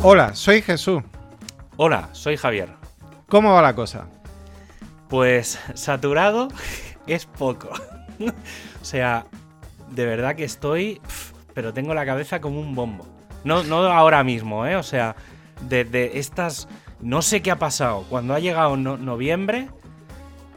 [0.00, 1.02] Hola, soy Jesús.
[1.76, 2.68] Hola, soy Javier.
[3.28, 4.06] ¿Cómo va la cosa?
[5.08, 6.48] Pues saturado
[7.08, 7.70] es poco.
[8.80, 9.26] o sea,
[9.90, 11.00] de verdad que estoy,
[11.52, 13.06] pero tengo la cabeza como un bombo.
[13.42, 14.76] No, no ahora mismo, ¿eh?
[14.76, 15.16] O sea,
[15.68, 16.68] de, estas...
[17.00, 18.04] No sé qué ha pasado.
[18.08, 19.68] Cuando ha llegado noviembre,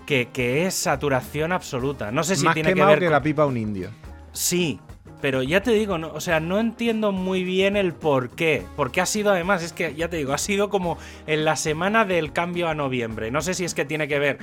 [0.05, 2.11] que, que, es saturación absoluta.
[2.11, 3.89] No sé si tiene que ver que la pipa un indio.
[4.33, 4.79] Sí,
[5.21, 8.65] pero ya te digo, o sea, no entiendo muy bien el por qué.
[8.75, 12.05] Porque ha sido además, es que ya te digo, ha sido como en la semana
[12.05, 13.29] del cambio a noviembre.
[13.29, 14.39] No sé si es que tiene que ver,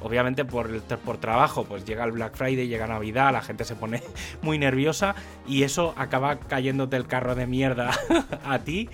[0.00, 4.02] obviamente por, por trabajo, pues llega el Black Friday, llega Navidad, la gente se pone
[4.42, 5.14] muy nerviosa
[5.46, 7.90] y eso acaba cayéndote el carro de mierda
[8.44, 8.88] a ti.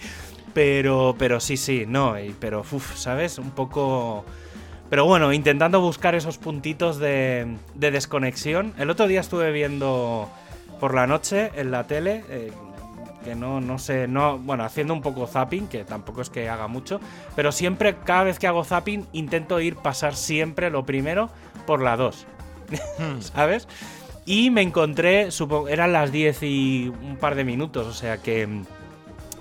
[0.55, 3.39] Pero, pero sí, sí, no, pero, uff, ¿sabes?
[3.39, 4.25] Un poco...
[4.91, 7.47] Pero bueno, intentando buscar esos puntitos de
[7.77, 8.73] desconexión.
[8.79, 10.31] El otro día estuve viendo
[10.79, 12.53] por la noche en la tele, eh,
[13.25, 16.69] que no, no sé, no, bueno, haciendo un poco zapping, que tampoco es que haga
[16.69, 17.01] mucho,
[17.37, 21.31] pero siempre, cada vez que hago zapping, intento ir pasar siempre lo primero
[21.67, 22.27] por la 2,
[22.99, 23.21] hmm.
[23.35, 23.69] ¿sabes?
[24.25, 28.47] Y me encontré, supongo, eran las 10 y un par de minutos, o sea que...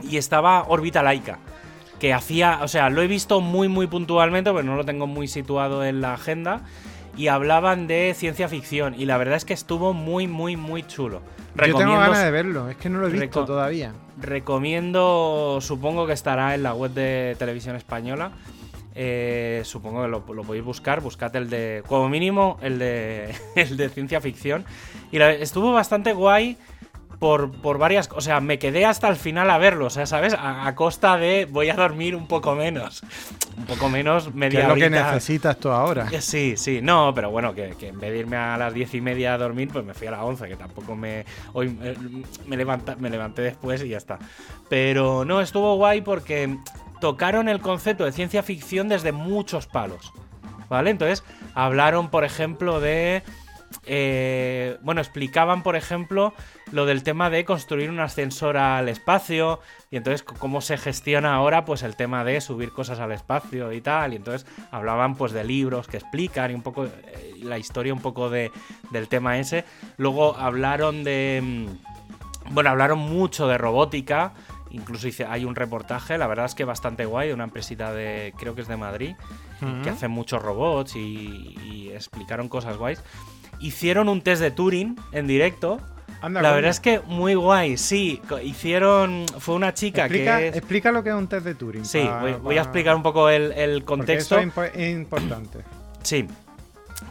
[0.04, 1.40] Y estaba órbita laica
[2.00, 5.28] que hacía, o sea, lo he visto muy muy puntualmente, pero no lo tengo muy
[5.28, 6.62] situado en la agenda
[7.18, 11.22] y hablaban de ciencia ficción y la verdad es que estuvo muy, muy, muy chulo.
[11.56, 13.94] Yo tengo ganas de verlo, es que no lo he visto todavía.
[14.22, 18.32] Recomiendo, supongo que estará en la web de Televisión Española.
[18.94, 23.76] Eh, supongo que lo, lo, podéis buscar, buscad el de, como mínimo, el de, el
[23.78, 24.66] de ciencia ficción.
[25.12, 26.58] Y estuvo bastante guay
[27.20, 30.36] por, por varias O sea, me quedé hasta el final a verlo, o sea, ¿sabes?
[30.38, 33.02] A, costa de voy a dormir un poco menos.
[33.58, 36.08] Un poco menos, media ¿Qué es lo que necesitas tú ahora?
[36.12, 36.80] Eh, sí, sí.
[36.82, 39.70] No, pero bueno, que, en vez de irme a las diez y media a dormir,
[39.72, 41.26] pues me fui a las once, que tampoco me.
[41.54, 41.96] Hoy eh,
[42.46, 44.20] me, me levanté después y ya está.
[44.70, 46.58] Pero no, estuvo guay porque
[47.02, 50.14] tocaron el concepto de ciencia ficción desde muchos palos.
[50.70, 50.90] ¿Vale?
[50.90, 51.24] Entonces,
[51.56, 53.24] hablaron, por ejemplo, de
[53.84, 56.34] eh, bueno, explicaban, por ejemplo,
[56.72, 59.60] lo del tema de construir un ascensor al espacio
[59.92, 63.82] y entonces cómo se gestiona ahora pues el tema de subir cosas al espacio y
[63.82, 67.94] tal y entonces hablaban pues de libros que explican y un poco eh, la historia
[67.94, 68.52] un poco de,
[68.92, 69.64] del tema ese.
[69.98, 74.34] Luego hablaron de mm, bueno hablaron mucho de robótica
[74.70, 78.54] incluso hay un reportaje la verdad es que bastante guay de una empresita de creo
[78.54, 79.16] que es de Madrid
[79.82, 83.02] que hace muchos robots y, y explicaron cosas guays
[83.60, 85.80] hicieron un test de Turing en directo.
[86.22, 88.22] la verdad es que muy guay, sí.
[88.44, 89.26] Hicieron.
[89.40, 90.50] Fue una chica que.
[90.50, 91.86] Explica lo que es un test de Turing.
[91.86, 92.08] Sí,
[92.42, 94.40] voy, a explicar un poco el, contexto.
[94.40, 95.60] eso es importante.
[96.04, 96.28] Sí.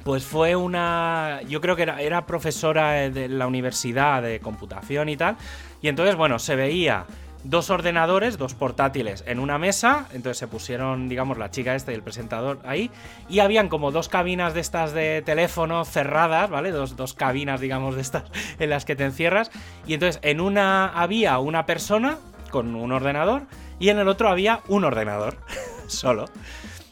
[0.02, 1.40] Pues fue una.
[1.48, 5.36] Yo creo que era, era profesora de la universidad de computación y tal.
[5.82, 7.06] Y entonces, bueno, se veía
[7.48, 11.94] dos ordenadores, dos portátiles en una mesa, entonces se pusieron, digamos, la chica esta y
[11.94, 12.90] el presentador ahí,
[13.28, 16.70] y habían como dos cabinas de estas de teléfono cerradas, ¿vale?
[16.70, 18.24] Dos, dos cabinas, digamos, de estas
[18.58, 19.50] en las que te encierras,
[19.86, 22.18] y entonces en una había una persona
[22.50, 23.42] con un ordenador
[23.78, 25.38] y en el otro había un ordenador
[25.86, 26.26] solo.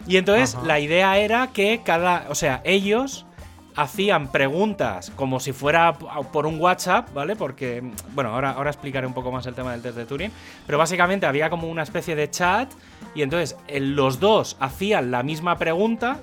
[0.07, 3.25] Y entonces la idea era que cada, o sea, ellos
[3.77, 7.37] hacían preguntas como si fuera por un WhatsApp, ¿vale?
[7.37, 10.31] Porque, bueno, ahora, ahora explicaré un poco más el tema del test de Turing,
[10.67, 12.73] pero básicamente había como una especie de chat
[13.15, 16.21] y entonces los dos hacían la misma pregunta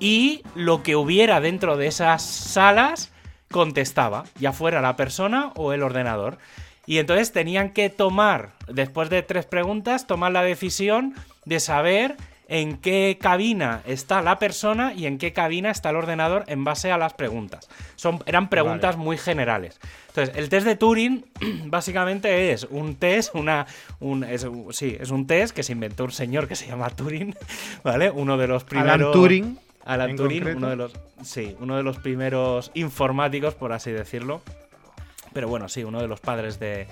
[0.00, 3.12] y lo que hubiera dentro de esas salas
[3.50, 6.38] contestaba, ya fuera la persona o el ordenador.
[6.86, 11.14] Y entonces tenían que tomar, después de tres preguntas, tomar la decisión
[11.44, 12.16] de saber
[12.48, 16.92] en qué cabina está la persona y en qué cabina está el ordenador en base
[16.92, 17.68] a las preguntas.
[17.96, 19.80] Son, eran preguntas muy generales.
[20.08, 21.24] Entonces, el test de Turing
[21.66, 23.66] básicamente es un test, una,
[24.00, 24.26] un,
[24.70, 27.34] sí, es un test que se inventó un señor que se llama Turing,
[27.84, 28.10] ¿vale?
[28.10, 28.94] Uno de los primeros...
[28.94, 29.58] Alan Turing.
[29.84, 30.92] Alan Turing, uno de los,
[31.24, 34.42] sí, uno de los primeros informáticos, por así decirlo.
[35.32, 36.86] Pero bueno, sí, uno de los padres de,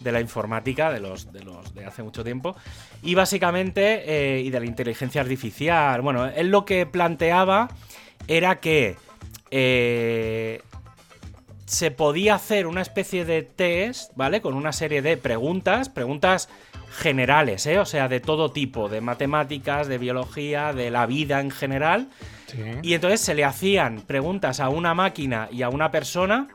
[0.00, 2.56] de la informática de los, de los de hace mucho tiempo.
[3.02, 6.00] Y básicamente, eh, y de la inteligencia artificial.
[6.02, 7.68] Bueno, él lo que planteaba
[8.26, 8.96] era que
[9.50, 10.60] eh,
[11.66, 14.40] se podía hacer una especie de test, ¿vale?
[14.40, 16.48] Con una serie de preguntas, preguntas
[16.90, 17.78] generales, ¿eh?
[17.78, 22.08] O sea, de todo tipo, de matemáticas, de biología, de la vida en general.
[22.82, 26.46] Y entonces se le hacían preguntas a una máquina y a una persona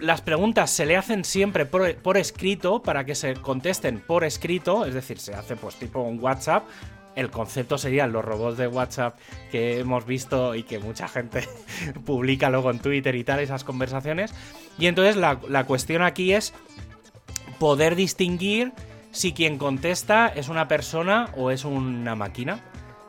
[0.00, 4.94] las preguntas se le hacen siempre por, escrito para que se contesten por escrito, es
[4.94, 6.64] decir, se hace pues tipo un WhatsApp.
[7.16, 9.18] El concepto serían los robots de WhatsApp
[9.50, 11.46] que hemos visto y que mucha gente
[12.06, 14.32] publica luego en Twitter y tal, esas conversaciones.
[14.78, 16.54] Y entonces la, la cuestión aquí es
[17.58, 18.72] poder distinguir
[19.10, 22.60] si quien contesta es una persona o es una máquina.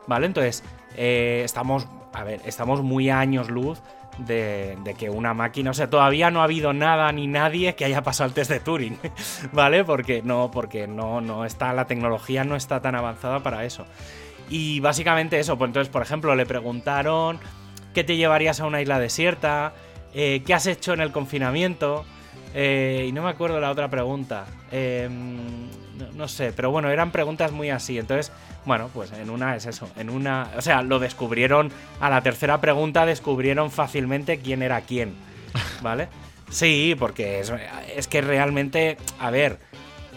[0.07, 0.25] ¿Vale?
[0.25, 0.63] Entonces,
[0.97, 3.81] eh, estamos, a ver, estamos muy a años luz
[4.17, 8.03] de, que una máquina, o sea, todavía no ha habido nada ni nadie que haya
[8.03, 8.97] pasado el test de Turing,
[9.51, 9.83] ¿vale?
[9.83, 13.85] Porque no, porque no, no está, la tecnología no está tan avanzada para eso.
[14.49, 17.39] Y básicamente eso, pues entonces, por ejemplo, le preguntaron
[17.93, 19.73] qué te llevarías a una isla desierta,
[20.13, 22.05] eh, qué has hecho en el confinamiento,
[22.53, 24.45] eh, y no me acuerdo la otra pregunta.
[24.71, 25.69] Em,
[26.13, 27.97] no, sé, pero bueno, eran preguntas muy así.
[27.97, 28.31] Entonces,
[28.65, 29.89] bueno, pues en una es eso.
[29.97, 30.49] En una.
[30.57, 31.71] O sea, lo descubrieron.
[31.99, 35.13] A la tercera pregunta descubrieron fácilmente quién era quién.
[35.81, 36.07] ¿Vale?
[36.51, 37.39] Sí, porque
[37.95, 38.97] es, que realmente.
[39.19, 39.57] A ver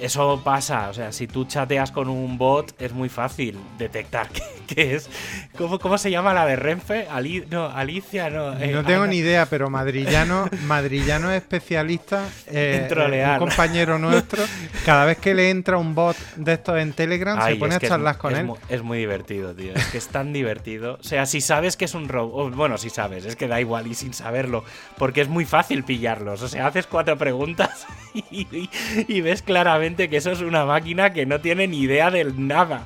[0.00, 4.28] eso pasa, o sea, si tú chateas con un bot es muy fácil detectar
[4.66, 5.08] que, es.
[5.56, 7.06] ¿Cómo, ¿Cómo, se llama la de Renfe?
[7.50, 8.58] no, Alicia, no.
[8.58, 14.42] Eh, no tengo ni idea, pero Madrillano, Madrillano es especialista, eh, eh, un compañero nuestro,
[14.84, 18.16] cada vez que le entra un bot de estos en Telegram se pone a charlas
[18.16, 18.50] con él.
[18.68, 19.74] es muy divertido, tío.
[19.74, 20.98] Es que es tan divertido.
[21.00, 23.86] O sea, si sabes que es un robot, bueno, si sabes, es que da igual
[23.86, 24.64] y sin saberlo,
[24.98, 26.42] porque es muy fácil pillarlos.
[26.42, 27.86] O sea, haces cuatro preguntas
[28.30, 32.84] y ves claramente que eso es una máquina que no tiene ni idea de nada.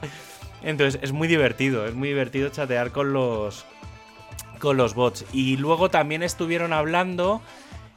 [0.62, 3.65] Entonces es muy divertido, es muy divertido chatear con los
[4.59, 5.25] con los bots.
[5.33, 7.41] Y luego también estuvieron hablando,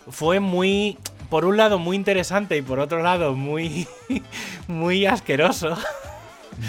[0.09, 0.97] fue muy,
[1.29, 3.87] por un lado muy interesante y por otro lado muy,
[4.67, 5.75] muy asqueroso.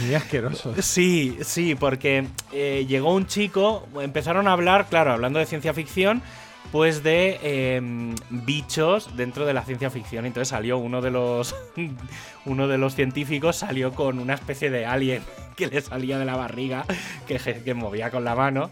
[0.01, 0.75] Muy asqueroso.
[0.81, 6.23] Sí, sí, porque eh, llegó un chico, empezaron a hablar, claro, hablando de ciencia ficción,
[6.71, 10.25] pues de em, bichos dentro de la ciencia ficción.
[10.27, 11.55] Entonces salió uno de los
[12.47, 15.23] uno de los científicos salió con una especie de alien
[15.57, 16.85] que le salía de la barriga,
[17.27, 18.71] que, que movía con la mano.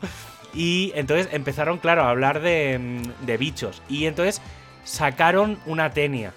[0.52, 3.82] Y entonces empezaron, claro, a hablar de, em, de bichos.
[3.88, 4.40] Y entonces
[4.84, 6.32] sacaron una tenia.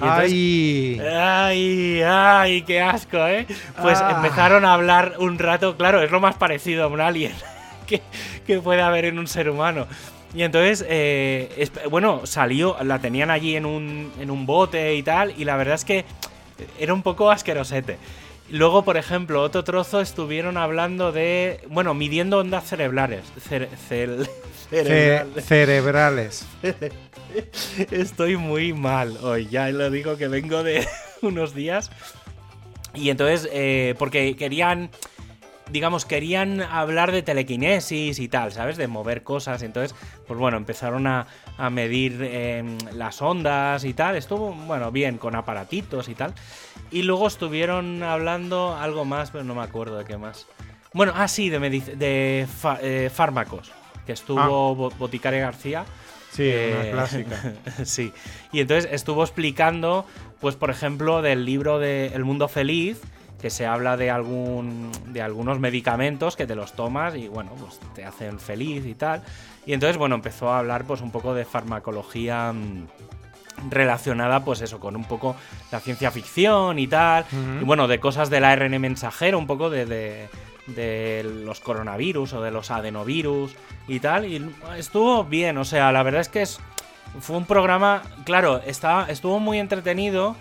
[0.00, 1.00] ¡Ay!
[1.00, 2.02] ¡Ay!
[2.02, 2.62] ¡Ay!
[2.62, 3.46] ¡Qué asco, eh!
[3.80, 4.12] Pues ah.
[4.16, 7.32] empezaron a hablar un rato, claro, es lo más parecido a un alien
[7.86, 8.02] que,
[8.46, 9.86] que puede haber en un ser humano.
[10.36, 15.32] Y entonces, eh, bueno, salió, la tenían allí en un, en un bote y tal,
[15.38, 16.04] y la verdad es que
[16.78, 17.96] era un poco asquerosete.
[18.50, 23.24] Luego, por ejemplo, otro trozo estuvieron hablando de, bueno, midiendo ondas cerebrales.
[25.40, 26.46] cerebrales.
[27.90, 30.86] Estoy muy mal hoy, ya lo digo que vengo de
[31.22, 31.90] unos días.
[32.94, 34.90] Y entonces, eh, porque querían
[35.70, 38.76] digamos, querían hablar de telequinesis y tal, ¿sabes?
[38.76, 39.62] De mover cosas.
[39.62, 39.96] Entonces,
[40.26, 41.26] pues bueno, empezaron a,
[41.70, 44.16] medir em, las ondas y tal.
[44.16, 46.34] Estuvo, bueno, bien, con aparatitos y tal.
[46.90, 50.46] Y luego estuvieron hablando algo más, pero no me acuerdo de qué más.
[50.92, 52.46] Bueno, ah, sí, de, de
[52.80, 53.72] eh, fármacos,
[54.06, 54.94] que estuvo ah.
[54.98, 55.84] Boticaria García.
[56.30, 57.54] Sí, una clásica.
[57.84, 58.12] sí.
[58.52, 60.06] Y entonces estuvo explicando,
[60.40, 63.00] pues por ejemplo, del libro de El Mundo Feliz,
[63.40, 67.78] que se habla de algún de algunos medicamentos que te los tomas y bueno, pues
[67.94, 69.22] te hacen feliz y tal.
[69.66, 72.86] Y entonces, bueno, empezó a hablar pues un poco de farmacología mm,
[73.70, 75.36] relacionada pues eso con un poco
[75.70, 77.24] la ciencia ficción y tal.
[77.60, 80.28] Y bueno de cosas del ARN mensajero un poco de, de,
[80.68, 83.54] de, los coronavirus o de los adenovirus
[83.88, 84.24] y tal.
[84.24, 86.60] Y estuvo bien o sea la verdad es que es,
[87.20, 90.36] fue un programa claro estaba, estuvo muy entretenido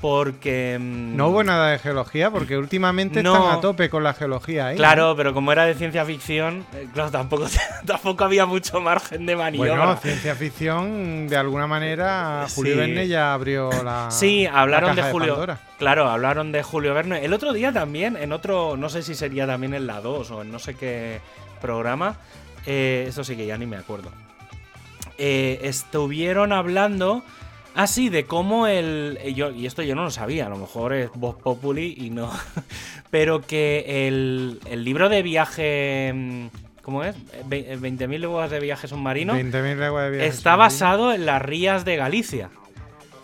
[0.00, 0.78] porque...
[0.80, 4.72] Mm, no hubo nada de geología, porque últimamente están a tope con la geología.
[4.72, 4.76] ¿eh?
[4.76, 7.46] Claro, pero como era de ciencia ficción, eh, claro, tampoco,
[7.86, 9.76] tampoco había mucho margen de maniobra.
[9.76, 14.10] Bueno, ciencia ficción, de alguna manera, Julio Verne ya abrió la.
[14.10, 15.46] Sí, hablaron de Julio.
[15.78, 17.24] claro, hablaron de Julio Verne.
[17.24, 20.42] El otro día también, en otro, no sé si sería también en la 2 o
[20.42, 21.20] en no sé qué
[21.60, 22.16] programa,
[22.66, 24.10] eh, eso sí que ya ni me acuerdo.
[25.16, 27.22] estuvieron hablando
[27.74, 29.18] Ah, sí, de cómo el.
[29.22, 32.10] Eh, yo, y esto yo no lo sabía, a lo mejor es Voz Populi y
[32.10, 32.30] no.
[33.10, 36.12] Pero que el, el libro de viaje.
[36.14, 36.46] Mm,
[36.82, 37.14] ¿Cómo es?
[37.48, 39.34] 20.000 leguas de viaje submarino.
[39.34, 42.50] 20.000 leguas de viaje Está basado en las rías de Galicia.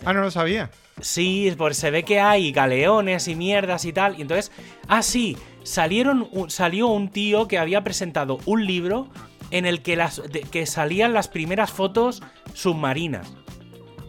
[0.04, 0.70] Ah, no lo sabía.
[1.00, 4.16] Sí, pues se ve que hay galeones y mierdas y tal.
[4.18, 4.52] Y entonces.
[4.86, 5.36] Ah, sí.
[5.64, 9.08] Salieron, salió un tío que había presentado un libro
[9.50, 12.22] en el que, las, que salían las primeras fotos
[12.54, 13.37] submarinas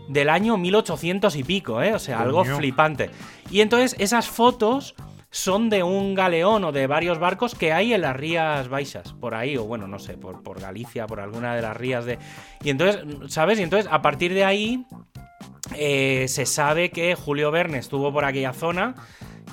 [0.10, 1.94] del año 1800 y pico, ¿eh?
[1.94, 3.12] O sea, algo flipante.
[3.52, 4.96] Y entonces esas fotos
[5.30, 9.36] son de un galeón o de varios barcos que hay en las Rías Baixas, por
[9.36, 12.18] ahí, o bueno, no sé, por, por Galicia, por alguna de las rías de...
[12.64, 13.60] Y entonces, ¿sabes?
[13.60, 14.88] Y entonces, a partir de ahí,
[15.76, 18.96] eh, se sabe que Julio Verne estuvo por aquella zona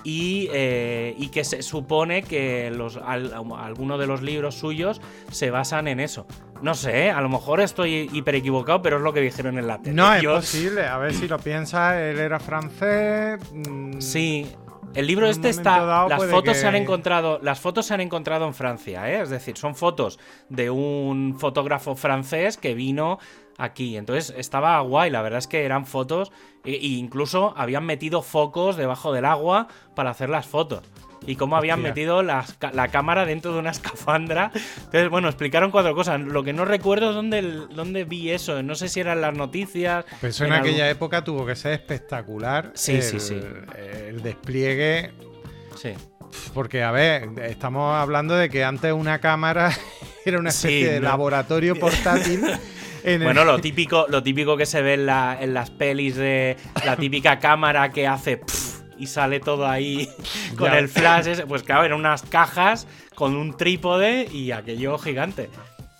[0.06, 5.00] y, eh, y que se supone que los, algunos de los libros suyos
[5.32, 6.28] se basan en eso.
[6.62, 9.82] No sé, a lo mejor estoy hiper equivocado, pero es lo que dijeron en la
[9.82, 9.96] tele.
[9.96, 10.86] No, es posible.
[10.86, 13.40] A ver si lo piensas, él era francés.
[13.52, 14.46] Mm, sí.
[14.94, 16.06] El libro este está.
[16.08, 17.40] Las fotos se han encontrado.
[17.42, 19.22] Las fotos se han encontrado en Francia, ¿eh?
[19.22, 23.18] Es decir, son fotos de un fotógrafo francés que vino
[23.58, 23.96] aquí.
[23.96, 26.32] Entonces estaba guay, la verdad es que eran fotos.
[26.64, 30.82] E incluso habían metido focos debajo del agua para hacer las fotos
[31.26, 32.44] y cómo habían metido la,
[32.90, 34.50] cámara dentro de una escafandra.
[34.54, 36.20] Entonces, bueno, explicaron cuatro cosas.
[36.20, 38.62] Lo que no recuerdo es dónde, dónde vi eso.
[38.62, 40.04] No sé si eran las noticias.
[40.20, 42.72] Pues en, aquella época tuvo que ser espectacular.
[42.74, 43.40] Sí, sí, sí.
[43.76, 45.12] El despliegue.
[45.76, 45.94] Sí.
[46.54, 49.72] Porque, a ver, estamos hablando de que antes una cámara
[50.24, 52.44] era una especie de laboratorio portátil.
[53.22, 55.06] Bueno, lo típico, lo típico que se ve en,
[55.54, 58.40] las pelis de la típica cámara que hace
[58.98, 60.08] y sale todo ahí
[60.56, 61.42] con el flash.
[61.46, 65.50] Pues claro, eran unas cajas con un trípode y aquello gigante.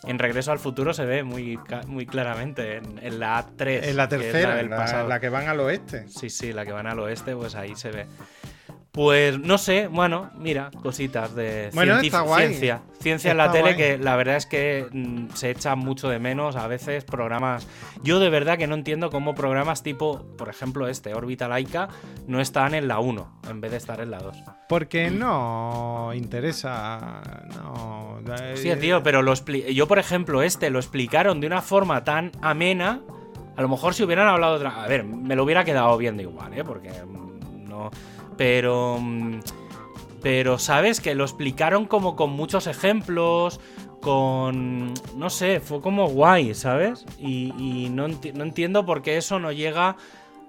[0.07, 1.59] En Regreso al Futuro se ve muy,
[1.89, 3.89] muy claramente en, la A3.
[3.89, 6.07] En la tercera, la, la, que van al oeste.
[6.09, 8.07] Sí, sí, la que van al oeste, pues ahí se ve.
[8.97, 12.81] Pues no sé, bueno, mira, cositas de ciencia.
[12.99, 16.57] Ciencia en la tele que la verdad es que mm, se echa mucho de menos
[16.57, 17.69] a veces programas.
[18.03, 21.91] Yo de verdad que no entiendo cómo programas tipo, por ejemplo, este, Orbital Laika,
[22.27, 24.35] no están en la 1 en vez de estar en la 2.
[24.67, 27.21] Porque no interesa.
[27.55, 28.21] No.
[28.55, 33.03] Sí, tío, pero lo yo, por ejemplo, este lo explicaron de una forma tan amena.
[33.57, 34.83] A lo mejor si hubieran hablado otra.
[34.83, 36.65] A ver, me lo hubiera quedado viendo igual, ¿eh?
[36.65, 37.91] Porque mm, no.
[38.37, 38.99] Pero.
[39.01, 39.41] Mm,
[40.23, 41.01] pero, ¿sabes?
[41.01, 43.61] Que lo explicaron como con muchos ejemplos.
[44.01, 44.95] Con.
[45.17, 47.05] No sé, fue como guay, ¿sabes?
[47.19, 49.97] Y, no, no entiendo por qué eso no llega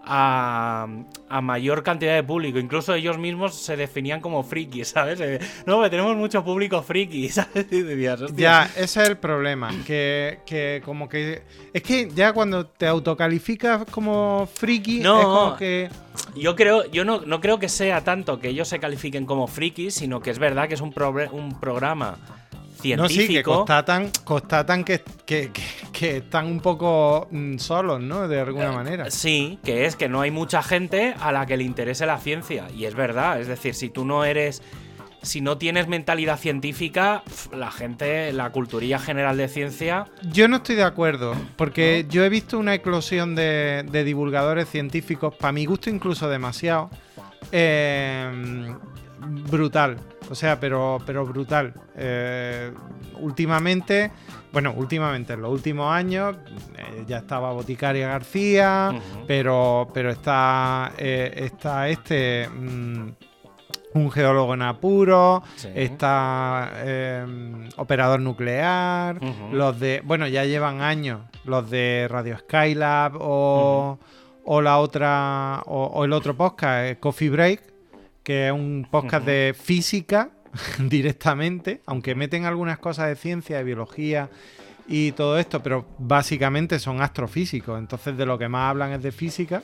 [0.07, 0.87] a,
[1.41, 2.59] mayor cantidad de público.
[2.59, 5.19] Incluso ellos mismos se definían como frikis, ¿sabes?
[5.19, 7.67] Eh, no, tenemos mucho público friki, ¿sabes?
[8.35, 9.71] ya, ese es el problema.
[9.85, 11.43] Que, como que.
[11.73, 15.89] Es que ya cuando te autocalificas como friki, no, es como que.
[16.35, 19.95] Yo creo, yo no, no creo que sea tanto que ellos se califiquen como frikis,
[19.95, 20.93] sino que es verdad que es un,
[21.31, 22.17] un programa
[22.95, 28.27] no, sí, que constatan, constatan que, que, están un poco mm, solos, ¿no?
[28.27, 29.11] De alguna eh, manera.
[29.11, 32.67] Sí, que es que no hay mucha gente a la que le interese la ciencia.
[32.75, 34.61] Y es verdad, es decir, si tú no eres
[35.23, 40.05] si no tienes mentalidad científica, la gente, la culturilla general de ciencia.
[40.31, 45.35] Yo no estoy de acuerdo, porque yo he visto una eclosión de, de divulgadores científicos,
[45.35, 46.89] para mi gusto incluso demasiado,
[47.51, 48.73] eh,
[49.19, 49.97] brutal.
[50.29, 51.73] O sea, pero, pero brutal.
[51.95, 52.71] Eh,
[53.19, 54.11] últimamente,
[54.51, 56.35] bueno, últimamente, en los últimos años,
[56.77, 62.47] eh, ya estaba Boticaria García, pero, pero está, eh, está este.
[62.49, 63.09] Mm,
[63.93, 65.41] un geólogo en apuro,
[65.73, 66.71] está
[67.77, 69.19] operador nuclear,
[69.51, 73.97] los de, bueno, ya llevan años, los de Radio Skylab o,
[74.43, 77.76] o la otra, o, o el otro podcast, Coffee Break,
[78.27, 80.31] que es un podcast de física
[80.79, 84.29] directamente, aunque meten algunas cosas de ciencia, de biología
[84.85, 89.13] y todo esto, pero básicamente son astrofísicos, entonces de lo que más hablan es de
[89.13, 89.63] física.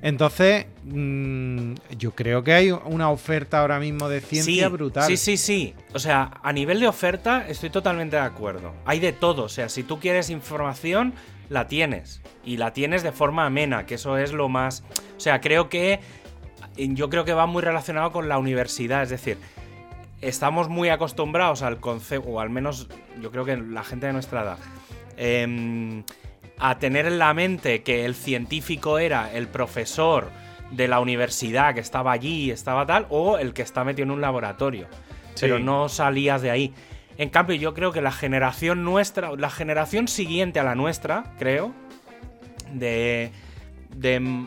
[0.00, 5.06] Entonces, mm, yo creo que hay una oferta ahora mismo de ciencia brutal.
[5.06, 5.74] Sí, sí, sí.
[5.92, 8.72] O sea, a nivel de oferta estoy totalmente de acuerdo.
[8.86, 9.44] Hay de todo.
[9.44, 11.12] O sea, si tú quieres información,
[11.50, 12.22] la tienes.
[12.42, 14.82] Y la tienes de forma amena, que eso es lo más...
[15.16, 16.00] O sea, creo que
[16.76, 19.38] yo creo que va muy relacionado con la universidad, es decir,
[20.20, 22.88] estamos muy acostumbrados al concepto, o al menos
[23.20, 24.58] yo creo que la gente de nuestra edad,
[25.16, 26.04] em,
[26.58, 30.30] a tener en la mente que el científico era el profesor
[30.70, 34.20] de la universidad que estaba allí, estaba tal, o el que está metido en un
[34.20, 34.86] laboratorio,
[35.38, 36.74] pero no salías de ahí.
[37.18, 41.72] En cambio, yo creo que la generación nuestra, la generación siguiente a la nuestra, creo,
[42.72, 43.32] de,
[43.94, 44.46] de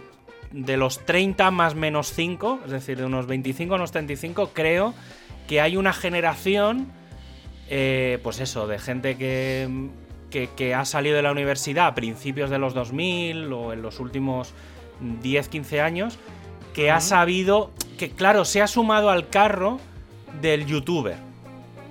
[0.51, 4.93] de los 30 más menos 5, es decir, de unos 25 a unos 35, creo
[5.47, 6.87] que hay una generación,
[7.69, 9.89] eh, pues eso, de gente que,
[10.29, 14.53] que, ha salido de la universidad a principios de los 2000 o en los últimos
[15.21, 16.17] 10, 15 años,
[16.73, 19.79] que ha sabido, que claro, se ha sumado al carro
[20.41, 21.15] del youtuber,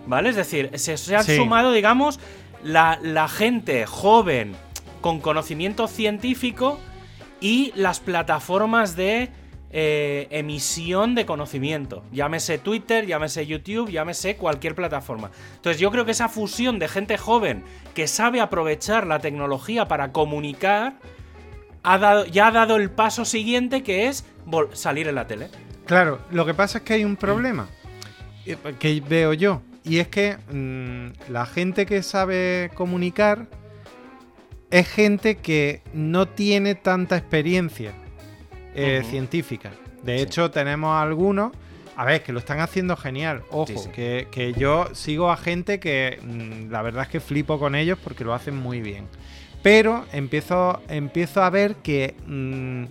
[0.06, 0.30] ¿vale?
[0.30, 2.20] Es decir, se, se ha sumado, digamos,
[2.62, 4.54] la, la gente joven
[5.00, 6.78] con conocimiento científico
[7.40, 9.30] y las plataformas de
[9.76, 12.04] eh, emisión de conocimiento.
[12.12, 15.32] Llámese Twitter, llámese YouTube, llámese cualquier plataforma.
[15.56, 20.12] Entonces yo creo que esa fusión de gente joven que sabe aprovechar la tecnología para
[20.12, 20.94] comunicar
[21.82, 24.24] ha dado, ya ha dado el paso siguiente que es
[24.74, 25.48] salir en la tele.
[25.86, 27.68] Claro, lo que pasa es que hay un problema
[28.46, 29.60] eh, que veo yo.
[29.82, 33.48] y es que mm, la gente que sabe comunicar
[34.70, 37.92] es gente que no tiene tanta experiencia
[38.74, 39.70] eh, científica.
[40.02, 40.22] De Sí.
[40.24, 41.52] hecho, tenemos algunos,
[41.96, 43.42] a ver, que lo están haciendo genial.
[43.50, 43.88] Ojo, Sí, sí.
[43.90, 47.98] Que, que yo sigo a gente que mm, la verdad es que flipo con ellos
[48.02, 49.06] porque lo hacen muy bien.
[49.62, 52.84] Pero empiezo, empiezo a ver que, mm,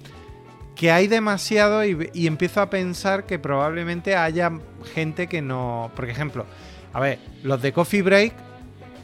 [0.75, 4.51] que hay demasiado y, y empiezo a pensar que probablemente haya
[4.95, 5.91] gente que no...
[5.95, 6.45] Por ejemplo,
[6.93, 8.33] a ver, los de Coffee Break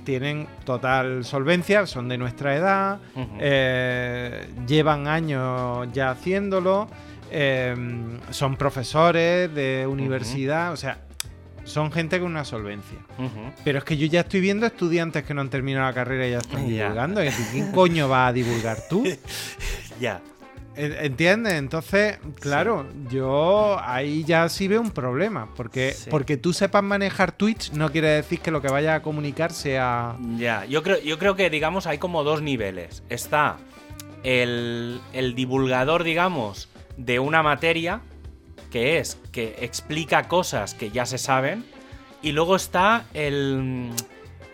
[0.03, 2.99] tienen total solvencia, son de nuestra edad,
[3.39, 6.89] eh, llevan años ya haciéndolo,
[7.31, 7.75] eh,
[8.31, 10.99] son profesores de universidad, o sea,
[11.63, 12.97] son gente con una solvencia.
[13.63, 16.31] Pero es que yo ya estoy viendo estudiantes que no han terminado la carrera y
[16.31, 17.23] ya están divulgando.
[17.23, 19.03] ¿Y ¿Quién coño va a divulgar tú?
[19.99, 20.21] Ya.
[20.75, 21.53] En- ¿Entiendes?
[21.53, 25.49] Entonces, claro, yo ahí ya sí veo un problema.
[25.55, 26.09] Porque, Sí.
[26.09, 30.15] porque tú sepas manejar Twitch no quiere decir que lo que vaya a comunicar sea.
[30.37, 33.03] Ya, yo creo, yo creo que, digamos, hay como dos niveles.
[33.09, 33.57] Está
[34.23, 38.01] el, el divulgador, digamos, de una materia,
[38.71, 41.65] que es que explica cosas que ya se saben,
[42.21, 43.89] y luego está el,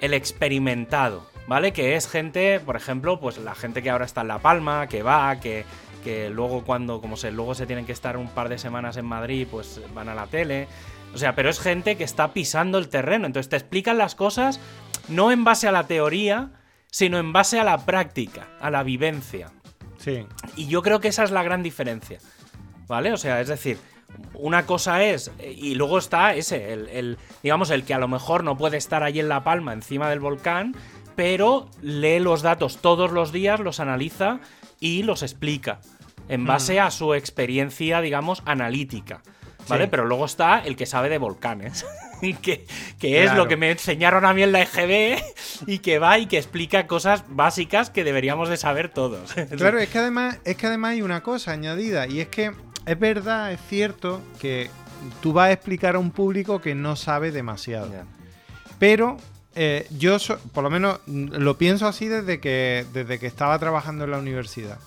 [0.02, 1.74] el experimentado, ¿vale?
[1.74, 5.02] Que es gente, por ejemplo, pues la gente que ahora está en La Palma, que
[5.04, 5.66] va, que,
[6.06, 9.06] que luego cuando, como se, luego se tienen que estar un par de semanas en
[9.06, 10.68] Madrid, pues van a la tele.
[11.14, 13.26] O sea, pero es gente que está pisando el terreno.
[13.26, 14.60] Entonces te explican las cosas
[15.10, 16.52] no en base a la teoría,
[16.92, 19.52] sino en base a la práctica, a la vivencia.
[19.98, 20.26] Sí.
[20.56, 22.20] Y yo creo que esa es la gran diferencia.
[22.88, 23.12] ¿Vale?
[23.12, 23.80] O sea, es decir,
[24.36, 25.32] una cosa es.
[25.44, 29.02] Y luego está ese, el, el- digamos, el que a lo mejor no puede estar
[29.04, 30.76] allí en La Palma, encima del volcán,
[31.16, 34.40] pero lee los datos todos los días, los analiza
[34.80, 35.80] y los explica.
[36.30, 39.22] En base a su experiencia, digamos, analítica.
[39.68, 39.86] ¿Vale?
[39.86, 39.88] Sí.
[39.92, 41.86] Pero luego está el que sabe de volcanes.
[42.22, 42.66] y que,
[43.00, 43.44] que es Claro.
[43.44, 45.18] lo que me enseñaron a mí en la EGB
[45.68, 49.34] y que va y que explica cosas básicas que deberíamos de saber todos.
[49.58, 52.52] Claro, es que además, es que además hay una cosa añadida, y es que
[52.86, 54.70] es verdad, es cierto que
[55.22, 57.92] tú vas a explicar a un público que no sabe demasiado.
[58.80, 59.18] Pero
[59.56, 64.04] eh, yo, so- por lo menos, lo pienso así desde que, desde que estaba trabajando
[64.06, 64.78] en la universidad.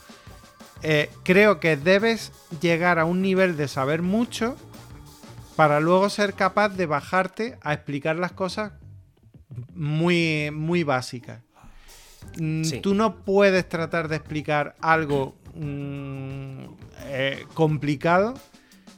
[0.83, 4.57] Eh, creo que debes llegar a un nivel de saber mucho
[5.57, 8.73] para luego ser capaz de bajarte a explicar las cosas
[9.75, 11.41] muy, muy básicas.
[12.39, 12.81] Mm, Sí.
[12.81, 16.65] Tú no puedes tratar de explicar algo mm,
[17.07, 18.35] eh, complicado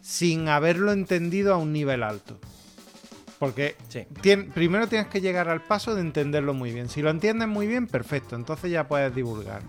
[0.02, 2.38] sin haberlo entendido a un nivel alto.
[3.38, 4.00] Porque Sí.
[4.20, 6.90] tien- primero tienes que llegar al paso de entenderlo muy bien.
[6.90, 8.36] Si lo entiendes muy bien, perfecto.
[8.36, 9.62] Entonces ya puedes divulgar.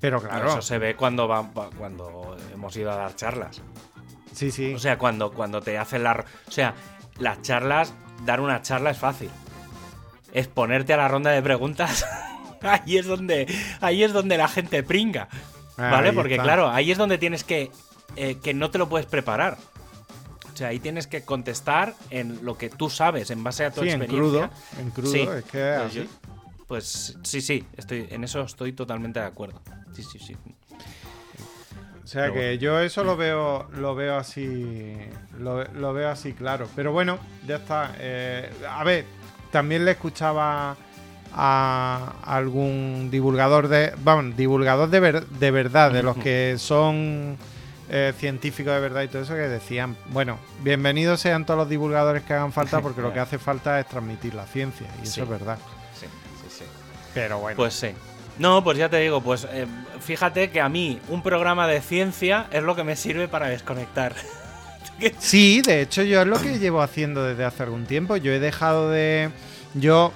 [0.00, 3.60] Pero claro, Eso se ve cuando, va- va- cuando hemos ido a dar charlas.
[4.32, 4.74] sí, sí.
[4.74, 6.24] O sea, cuando, cuando te hacen la...
[6.46, 6.74] O sea,
[7.18, 7.92] las charlas,
[8.24, 9.30] dar una charla es fácil.
[10.32, 12.06] Es ponerte a la ronda de preguntas.
[12.62, 15.28] ahí es donde, ahí es donde la gente pringa.
[15.76, 16.10] ¿Vale?
[16.10, 16.44] Ahí Porque está.
[16.44, 17.70] claro, ahí es donde tienes que...
[18.16, 19.56] eh, que no te lo puedes preparar.
[20.52, 23.82] O sea, ahí tienes que contestar en lo que tú sabes, en base a tu
[23.82, 24.48] Sí, en experiencia.
[24.48, 24.80] crudo.
[24.80, 25.20] En crudo, Sí.
[25.20, 25.98] es que Pues así.
[25.98, 26.27] yo-
[26.68, 29.60] Pues sí, sí, estoy, en eso estoy totalmente de acuerdo.
[29.94, 30.36] Sí, sí, sí.
[32.04, 34.96] O sea Pero que yo eso lo veo, lo veo así,
[35.38, 36.68] lo, lo veo así claro.
[36.76, 37.92] Pero bueno, ya está.
[37.98, 39.04] Eh, a ver,
[39.50, 40.76] también le escuchaba
[41.34, 47.36] a algún divulgador de, vamos, divulgador de, ver- de verdad, de los que son
[47.90, 52.22] eh, científicos de verdad y todo eso, que decían, bueno, bienvenidos sean todos los divulgadores
[52.24, 55.28] que hagan falta, porque lo que hace falta es transmitir la ciencia y eso es
[55.28, 55.58] verdad.
[57.14, 57.56] Pero bueno.
[57.56, 57.88] Pues sí.
[58.38, 59.66] No, pues ya te digo, pues eh,
[60.00, 64.14] fíjate que a mí un programa de ciencia es lo que me sirve para desconectar.
[65.20, 68.16] Sí, de hecho yo es lo que llevo haciendo desde hace algún tiempo.
[68.16, 69.30] Yo he dejado de...
[69.74, 70.12] Yo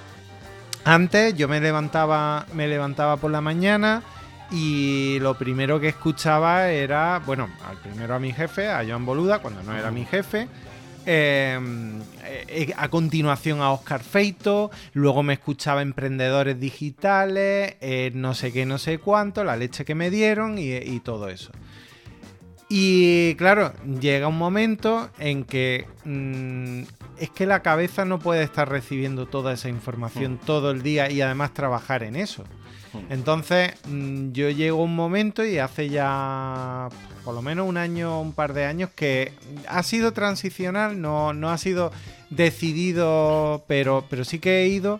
[0.83, 4.03] antes yo me levantaba, me levantaba por la mañana
[4.51, 9.39] y lo primero que escuchaba era, bueno, al primero a mi jefe, a Joan Boluda,
[9.39, 10.49] cuando no era mi jefe.
[11.05, 11.59] Eh,
[12.47, 18.65] eh, a continuación a Oscar Feito, luego me escuchaba Emprendedores Digitales, eh, no sé qué,
[18.65, 21.51] no sé cuánto, la leche que me dieron y, y todo eso.
[22.69, 26.81] Y claro, llega un momento en que mm,
[27.19, 31.21] es que la cabeza no puede estar recibiendo toda esa información todo el día y
[31.21, 32.43] además trabajar en eso.
[33.09, 36.89] Entonces, mm, yo llego a un momento y hace ya
[37.23, 39.33] por lo menos un año, un par de años, que
[39.67, 41.91] ha sido transicional, no, no ha sido
[42.29, 44.99] decidido, pero, pero sí que he ido.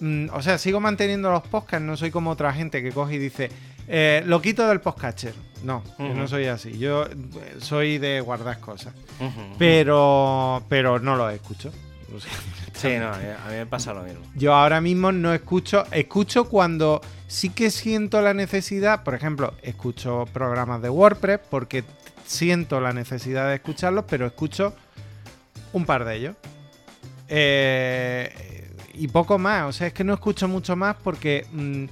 [0.00, 3.18] mm, o sea, sigo manteniendo los podcasts, no soy como otra gente que coge y
[3.18, 3.50] dice,
[3.88, 5.34] eh, lo quito del podcatcher.
[5.62, 6.78] No, yo no soy así.
[6.78, 8.94] Yo eh, soy de guardar cosas.
[9.58, 11.70] Pero, pero no lo escucho.
[12.74, 14.20] sí, no, a mí me pasa lo mismo.
[14.34, 20.26] Yo ahora mismo no escucho, escucho cuando sí que siento la necesidad, por ejemplo, escucho
[20.32, 21.84] programas de WordPress porque
[22.26, 24.74] siento la necesidad de escucharlos, pero escucho
[25.72, 26.36] un par de ellos.
[27.28, 31.84] Eh, y poco más, o sea, es que no escucho mucho más porque, mm,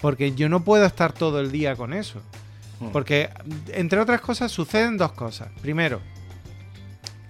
[0.00, 2.20] porque yo no puedo estar todo el día con eso.
[2.80, 2.88] Hmm.
[2.88, 3.30] Porque,
[3.68, 5.48] entre otras cosas, suceden dos cosas.
[5.62, 6.00] Primero,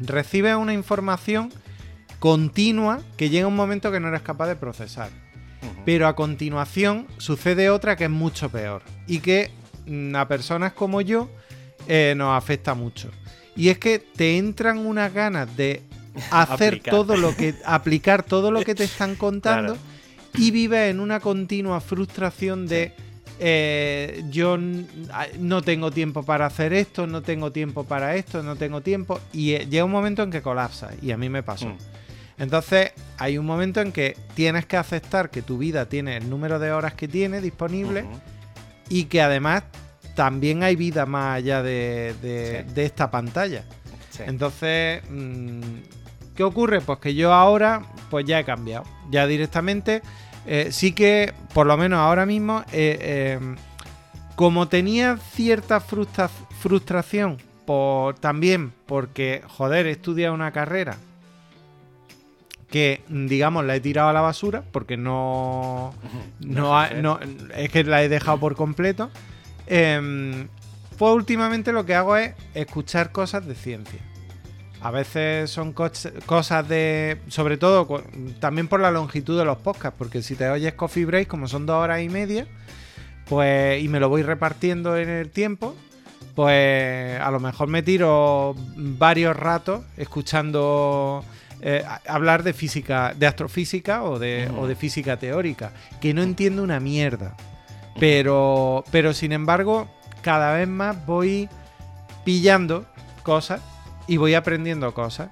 [0.00, 1.52] recibes una información
[2.18, 5.10] continua que llega un momento que no eres capaz de procesar.
[5.84, 9.50] Pero a continuación sucede otra que es mucho peor y que
[9.86, 11.28] mm, a personas como yo
[11.88, 13.10] eh, nos afecta mucho.
[13.56, 15.82] Y es que te entran unas ganas de
[16.30, 17.54] hacer todo lo que.
[17.64, 19.76] aplicar todo lo que te están contando
[20.34, 22.92] y vives en una continua frustración de.
[23.38, 24.56] Eh, yo
[25.38, 29.20] no tengo tiempo para hacer esto, no tengo tiempo para esto, no tengo tiempo.
[29.32, 31.68] Y eh, llega un momento en que colapsa, y a mí me pasó.
[31.68, 31.76] Mm.
[32.38, 36.58] Entonces, hay un momento en que tienes que aceptar que tu vida tiene el número
[36.58, 38.04] de horas que tiene disponible
[38.88, 39.64] y que además
[40.14, 43.64] también hay vida más allá de, esta pantalla.
[44.18, 45.60] Entonces, mm,
[46.34, 46.80] ¿qué ocurre?
[46.80, 48.84] Pues que yo ahora, pues ya he cambiado.
[49.10, 50.02] Ya directamente,
[50.46, 53.40] eh, sí que, por lo menos ahora mismo, eh, eh,
[54.36, 60.96] como tenía cierta frustración, por, también porque, joder, he estudiado una carrera
[62.68, 65.94] que digamos la he tirado a la basura porque no,
[66.40, 67.18] no,
[67.56, 69.10] es que la he dejado por completo
[69.66, 70.46] eh,
[70.98, 74.00] pues últimamente lo que hago es escuchar cosas de ciencia.
[74.80, 77.18] A veces son cosas de.
[77.28, 78.02] Sobre todo
[78.40, 81.66] también por la longitud de los podcasts, porque si te oyes Coffee Break, como son
[81.66, 82.46] dos horas y media,
[83.28, 83.82] pues.
[83.82, 85.74] y me lo voy repartiendo en el tiempo,
[86.34, 91.24] pues a lo mejor me tiro varios ratos escuchando.
[91.62, 96.62] Eh, hablar de física, de astrofísica o de, o de física teórica, que no entiendo
[96.62, 97.34] una mierda.
[97.98, 99.88] Pero, pero sin embargo,
[100.22, 101.48] cada vez más voy
[102.24, 102.84] pillando
[103.22, 103.62] cosas
[104.06, 105.30] y voy aprendiendo cosas.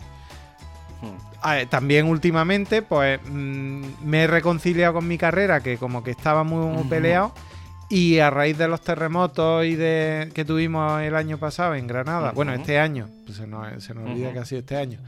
[1.03, 1.69] Hmm.
[1.69, 6.85] También últimamente, pues mm, me he reconciliado con mi carrera, que como que estaba muy,
[6.85, 7.35] peleado.
[7.91, 12.33] Y a raíz de los terremotos y de que tuvimos el año pasado en Granada,
[12.33, 15.01] bueno, este año, pues se nos, olvida que ha sido este año.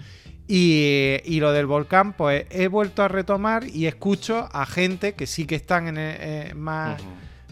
[0.48, 5.44] Y, lo del volcán, pues he vuelto a retomar y escucho a gente que sí
[5.44, 7.02] que están en eh, más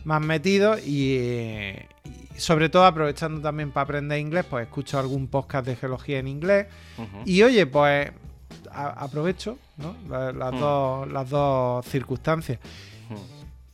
[0.05, 1.75] más metido y,
[2.37, 6.67] sobre todo aprovechando también para aprender inglés, pues escucho algún podcast de geología en inglés.
[7.25, 8.11] Y oye, pues
[8.71, 9.59] aprovecho
[10.09, 12.59] las, dos, las dos circunstancias.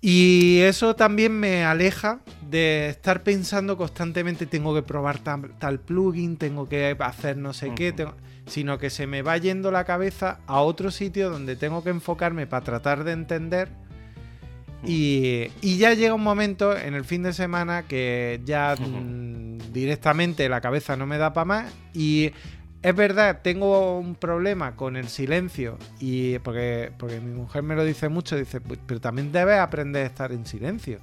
[0.02, 6.68] Y eso también me aleja de estar pensando constantemente tengo que probar tal, plugin, tengo
[6.68, 7.92] que hacer no sé qué,
[8.50, 12.46] sino que se me va yendo la cabeza a otro sitio donde tengo que enfocarme
[12.46, 13.68] para tratar de entender.
[14.84, 20.60] Y, ya llega un momento en el fin de semana que ya mm, directamente la
[20.60, 22.32] cabeza no me da para más y
[22.82, 27.84] es verdad, tengo un problema con el silencio y porque, porque mi mujer me lo
[27.84, 30.98] dice mucho, dice, pues, pero también debes aprender a estar en silencio.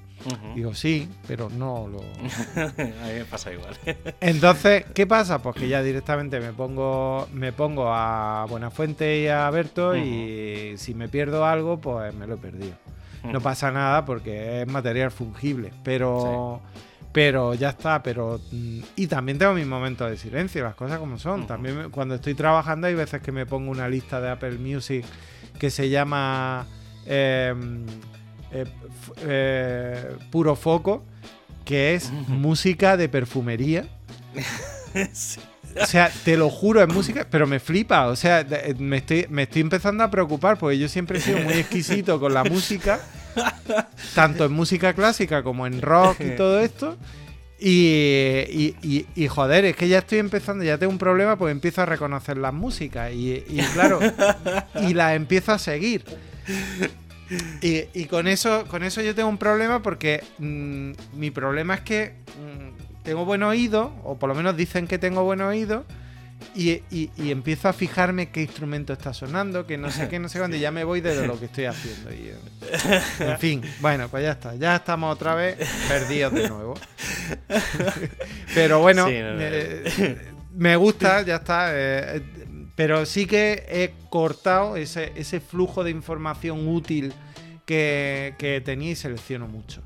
[0.55, 1.99] Digo, sí, pero no lo...
[2.61, 3.77] a mí me pasa igual.
[4.19, 5.41] Entonces, ¿qué pasa?
[5.41, 10.95] Pues que ya directamente me pongo, me pongo a Buenafuente y a Berto y si
[10.95, 12.73] me pierdo algo, pues me lo he perdido
[13.31, 16.61] no pasa nada porque es material fungible, pero...
[17.17, 18.39] Pero ya está, pero...
[18.51, 21.47] Mm, y también tengo mis momentos de silencio, las cosas como son.
[21.47, 25.03] También cuando estoy trabajando hay veces que me pongo una lista de Apple Music
[25.57, 26.67] que se llama
[27.07, 27.87] em,
[28.51, 28.65] eh,
[29.21, 31.05] eh, Puro Foco,
[31.65, 33.87] que es música de perfumería.
[35.11, 35.39] sí.
[35.81, 38.09] O sea, te lo juro, es música, pero me flipa.
[38.09, 38.45] O sea,
[38.77, 42.35] me estoy, me estoy empezando a preocupar porque yo siempre he sido muy exquisito con
[42.35, 42.99] la música,
[44.15, 46.97] tanto en música clásica como en rock y todo esto.
[47.59, 48.75] Y,
[49.15, 52.37] y, joder, es que ya estoy empezando, ya tengo un problema, pues empiezo a reconocer
[52.37, 53.99] las músicas y, claro,
[54.87, 56.05] y las empiezo a seguir.
[57.61, 62.13] Y, con eso, con eso yo tengo un problema porque mm, mi problema es que
[62.39, 65.83] mm, tengo buen oído, o por lo menos dicen que tengo buen oído,
[66.55, 70.57] y, empiezo a fijarme qué instrumento está sonando, que no sé qué, no sé cuándo,
[70.57, 72.11] y ya me voy de lo que estoy haciendo.
[72.11, 72.31] Y,
[73.19, 76.73] en fin, bueno, pues ya está, ya estamos otra vez perdidos de nuevo.
[78.55, 80.17] pero bueno, eh,
[80.55, 81.69] me gusta, ya está.
[81.71, 82.23] Eh,
[82.75, 87.13] pero sí que he cortado ese, ese flujo de información útil
[87.65, 89.81] que, que tenía y selecciono mucho.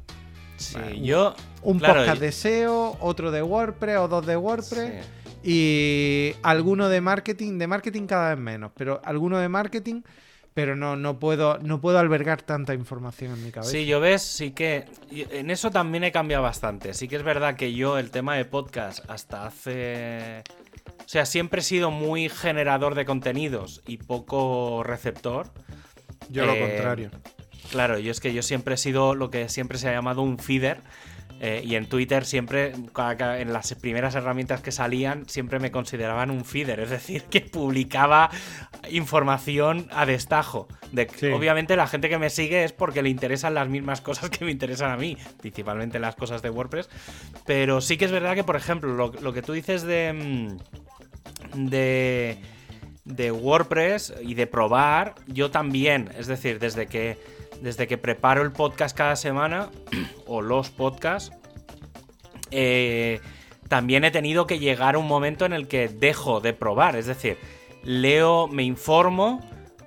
[0.57, 1.35] Sí, yo.
[1.63, 5.05] Un podcast de SEO, otro de WordPress o dos de WordPress.
[5.43, 10.01] Y alguno de marketing, de marketing cada vez menos, pero alguno de marketing,
[10.54, 13.71] pero no, no, puedo, no puedo albergar tanta información en mi cabeza.
[13.71, 16.93] Sí, yo ves, sí que en eso también he cambiado bastante.
[16.93, 20.43] Sí que es verdad que yo el tema de podcast hasta hace...
[20.88, 25.51] O sea, siempre he sido muy generador de contenidos y poco receptor.
[26.30, 27.12] Yo lo eh, contrario.
[27.71, 30.38] Claro, yo es que yo siempre he sido lo que siempre se ha llamado un
[30.38, 30.82] feeder
[31.43, 36.45] eh, y en Twitter siempre, en las primeras herramientas que salían, siempre me consideraban un
[36.45, 38.30] feeder, es decir, que publicaba
[38.91, 40.67] información a destajo.
[40.91, 44.45] De, Obviamente la gente que me sigue es porque le interesan las mismas cosas que
[44.45, 46.89] me interesan a mí, principalmente las cosas de WordPress.
[47.47, 50.13] Pero sí que es verdad que, por ejemplo, lo, que tú dices de...
[50.13, 52.38] Mm, de
[53.04, 57.17] de WordPress y de probar, yo también, es decir, desde que
[57.62, 59.69] desde que preparo el podcast cada semana,
[60.28, 61.36] o los podcasts,
[62.52, 63.21] eh,
[63.69, 66.97] también he tenido que llegar a un momento en el que dejo de probar.
[66.97, 67.38] Es decir,
[67.84, 69.39] leo, me informo,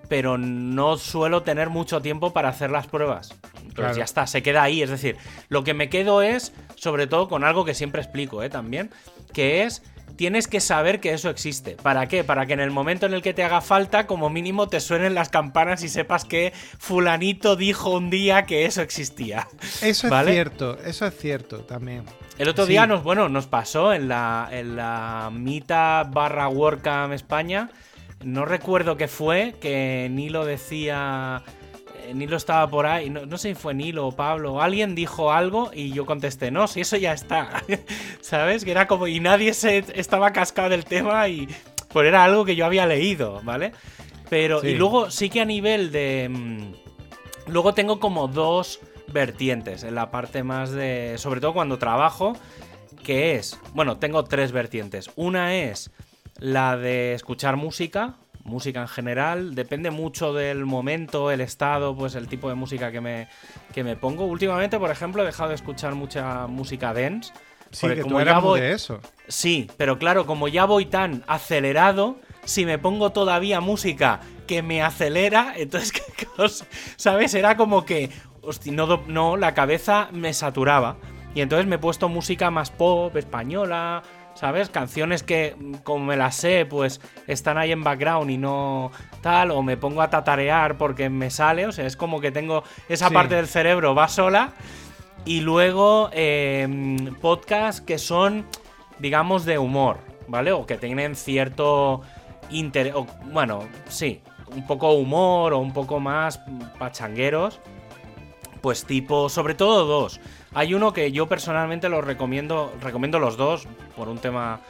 [0.09, 3.35] pero no suelo tener mucho tiempo para hacer las pruebas.
[3.63, 4.83] Entonces ya está, se queda ahí.
[4.83, 5.17] Es decir,
[5.49, 8.49] lo que me quedo es, sobre todo con algo que siempre explico, ¿eh?
[8.49, 8.91] También,
[9.33, 9.83] que es
[10.17, 11.77] tienes que saber que eso existe.
[11.83, 12.25] ¿Para qué?
[12.25, 15.15] Para que en el momento en el que te haga falta, como mínimo te suenen
[15.15, 19.49] las campanas y sepas que fulanito dijo un día que eso existía.
[19.83, 22.05] Eso es cierto, eso es cierto también.
[22.39, 27.71] El otro día nos, bueno, nos pasó en la, en la Mita barra WordCamp España.
[28.25, 31.43] No recuerdo qué fue, que Nilo decía
[32.13, 35.93] Nilo estaba por ahí, no, sé si fue Nilo o Pablo, alguien dijo algo y
[35.93, 37.63] yo contesté, no, si eso ya está,
[38.21, 38.65] ¿sabes?
[38.65, 41.49] Que era como, y nadie se estaba cascado del tema y
[41.89, 43.73] pues era algo que yo había leído, ¿vale?
[44.29, 46.29] Pero, y luego sí que a nivel de...
[46.29, 46.73] Mm,
[47.47, 51.15] luego tengo como dos vertientes en la parte más de...
[51.19, 52.33] Sobre todo cuando trabajo,
[53.05, 53.61] que es...
[53.75, 55.11] Bueno, tengo tres vertientes.
[55.15, 55.93] Una es
[56.39, 59.55] la de escuchar música, música en general.
[59.55, 63.29] Depende mucho del momento, el estado, pues el tipo de música que me,
[63.73, 64.25] que me pongo.
[64.27, 67.33] Últimamente, por ejemplo, he dejado de escuchar mucha música dance.
[67.71, 68.61] Sí, que como ya voy...
[68.61, 69.01] de eso.
[69.27, 74.83] Sí, pero claro, como ya voy tan acelerado, si me pongo todavía música que me
[74.83, 75.93] acelera, entonces,
[76.97, 77.35] ¿sabes?
[77.35, 78.11] Era como que,
[78.43, 80.97] hostia, no, no, la cabeza me saturaba.
[81.35, 84.69] Y entonces me he puesto música más pop, española, ¿sabes?
[84.69, 88.91] Canciones que, como me las sé, pues están ahí en background y no
[89.23, 92.65] tal, o me pongo a tatarear porque me sale, o sea, es como que tengo
[92.89, 94.53] esa parte del cerebro va sola.
[95.27, 98.45] Y luego em, podcasts que son,
[98.99, 100.53] digamos, de humor, ¿vale?
[100.53, 102.03] O que tienen cierto
[102.51, 102.93] interés,
[103.33, 104.21] bueno, sí,
[104.55, 106.41] un poco humor o un poco más
[106.79, 107.61] pachangueros.
[108.61, 110.21] Pues tipo, sobre todo dos.
[110.55, 114.61] Hay uno que yo personalmente lo recomiendo, recomiendo los dos por un tema...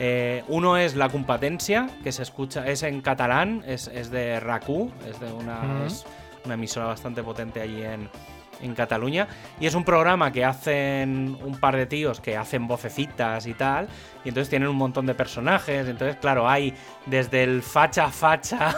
[0.00, 5.18] Eh, uno es La Competencia, que se escucha, es en catalán, es, de RACU, es
[5.18, 6.06] de una, es
[6.44, 8.08] una emisora bastante potente allí en,
[8.60, 9.28] en Cataluña.
[9.60, 13.88] Y es un programa que hacen un par de tíos que hacen vocecitas y tal.
[14.24, 15.88] Y entonces tienen un montón de personajes.
[15.88, 16.74] Entonces, claro, hay
[17.06, 18.74] desde el facha facha,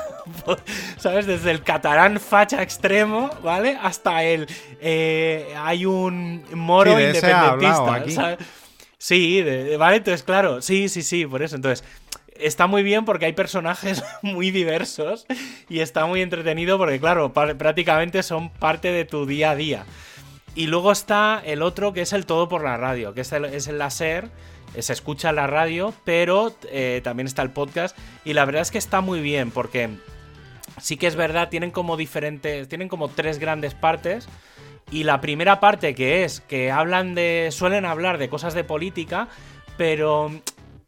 [0.96, 1.26] ¿sabes?
[1.26, 3.78] Desde el catalán facha extremo, ¿vale?
[3.80, 4.46] Hasta el.
[4.80, 8.36] Eh, hay un moro independentista.
[8.98, 9.42] Sí,
[9.78, 9.96] ¿vale?
[9.96, 11.56] Entonces, claro, sí, sí, sí, por eso.
[11.56, 11.82] Entonces,
[12.42, 15.26] está muy bien porque hay personajes muy diversos
[15.68, 19.84] y está muy entretenido porque, claro, prácticamente son parte de tu día a día.
[20.54, 23.44] Y luego está el otro que es el todo por la radio, que es el,
[23.44, 24.30] es el láser,
[24.74, 27.96] eh, se escucha la radio, pero eh, también está el podcast.
[28.24, 29.90] Y la verdad es que está muy bien porque
[30.80, 34.28] sí que es verdad, tienen como diferentes, tienen como tres grandes partes.
[34.90, 39.28] Y la primera parte que es que hablan de, suelen hablar de cosas de política,
[39.76, 40.32] pero,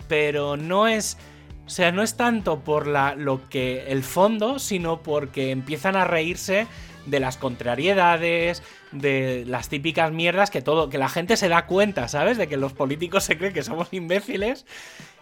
[0.08, 1.18] pero no es
[1.66, 6.04] o sea, no es tanto por la, lo que el fondo, sino porque empiezan a
[6.04, 6.66] reírse
[7.06, 12.08] de las contrariedades, de las típicas mierdas que todo, que la gente se da cuenta,
[12.08, 12.36] ¿sabes?
[12.36, 14.66] De que los políticos se creen que somos imbéciles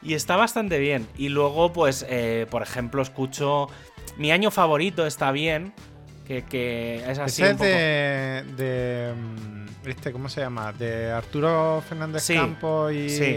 [0.03, 1.07] y está bastante bien.
[1.17, 3.69] Y luego, pues, eh, por ejemplo, escucho
[4.17, 5.73] mi año favorito está bien,
[6.27, 7.43] que, que es así.
[7.43, 7.65] un poco...
[7.65, 10.73] de, de, mm, este, ¿cómo se llama?
[10.73, 13.09] De Arturo Fernández Campos y.
[13.09, 13.37] Sí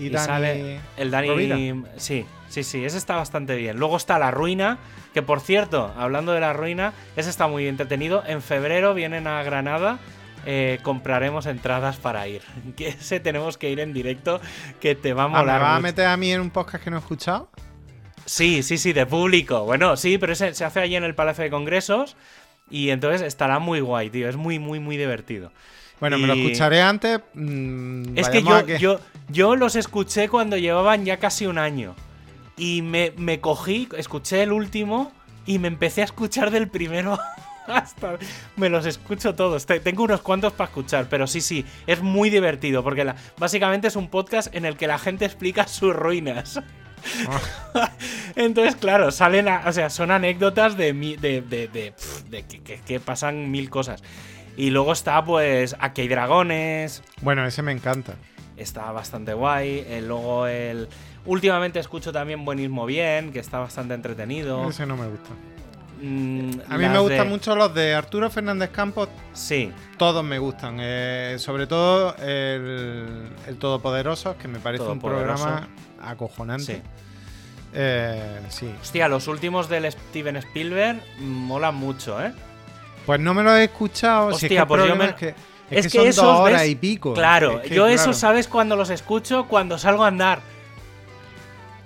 [0.00, 0.80] y, Dani.
[0.96, 1.84] el Dani.
[1.96, 3.78] Sí, sí, sí, ese está bastante bien.
[3.78, 4.78] Luego está La Ruina,
[5.12, 8.24] que por cierto, hablando de La Ruina, ese está muy entretenido.
[8.26, 9.98] En febrero vienen a Granada.
[10.46, 12.40] Eh, compraremos entradas para ir.
[12.76, 14.40] Que ese tenemos que ir en directo,
[14.80, 15.60] que te va a ah, molar.
[15.60, 17.50] ¿Me va a meter a mí en un podcast que no he escuchado?
[18.24, 19.64] Sí, sí, sí, de público.
[19.64, 22.16] Bueno, sí, pero ese se hace allí en el Palacio de Congresos.
[22.70, 24.28] Y entonces estará muy guay, tío.
[24.28, 25.50] Es muy, muy, muy divertido.
[25.98, 27.20] Bueno, me lo escucharé antes.
[27.34, 31.94] mm, Es que yo, yo, yo los escuché cuando llevaban ya casi un año.
[32.56, 35.12] Y me, me cogí, escuché el último
[35.46, 37.18] y me empecé a escuchar del primero
[37.66, 38.18] hasta...
[38.56, 39.66] Me los escucho todos.
[39.66, 43.88] Te- Tengo unos cuantos para escuchar, pero sí, sí, es muy divertido porque la- básicamente
[43.88, 46.60] es un podcast en el que la gente explica sus ruinas.
[48.36, 52.42] Entonces, claro, salen, a- o sea, son anécdotas de, mi- de, de, de, pf, de
[52.44, 54.02] que, que- que pasan mil cosas.
[54.56, 58.14] Y luego está, pues, Aquí hay dragones, Bueno, ese me encanta.
[58.56, 59.84] está bastante guay.
[59.86, 60.88] eh, luego el.
[61.26, 64.68] Últimamente escucho también Buenismo Bien, que está bastante entretenido.
[64.68, 65.30] Ese no me gusta.
[66.00, 69.08] Mm, A mí me gustan de- mucho los de Arturo Fernández Campos.
[69.34, 70.78] Sí, Todos me gustan.
[70.80, 75.68] eh, sobre todo el, el Todopoderoso, que me parece un programa
[76.02, 76.76] acojonante.
[76.76, 76.82] sí.
[77.72, 78.74] Eh, sí.
[78.82, 82.32] Hostia, los últimos del Steven Spielberg molan mucho, ¿eh?
[83.06, 84.30] Pues no me lo he escuchado.
[84.32, 85.34] si es que Hostia, pues yo me- es que, es
[85.70, 86.70] es que que son esos, dos horas ¿ves?
[86.70, 87.14] y pico.
[87.14, 89.46] Claro, Es que, yo claro, eso, ¿sabes cuando los escucho?
[89.46, 90.40] Cuando salgo a andar.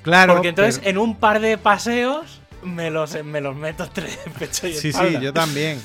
[0.02, 4.08] Claro, Porque entonces pero- en un par de paseos me los, me los meto entre
[4.38, 5.18] pecho y Sí, espalda.
[5.18, 5.80] sí, yo también.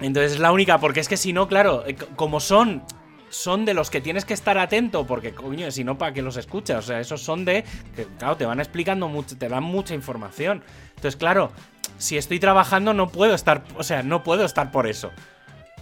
[0.00, 2.82] Entonces es la única, porque es que si no, claro, eh, como son
[3.28, 6.36] son de los que tienes que estar atento, porque coño, si no, ¿para qué los
[6.36, 6.78] escuchas?
[6.78, 10.64] O sea, esos son de que, claro, te van explicando mucho, te dan mucha información.
[10.96, 11.52] Entonces, claro,
[11.96, 15.12] si estoy trabajando no puedo estar, o sea, no puedo estar por eso.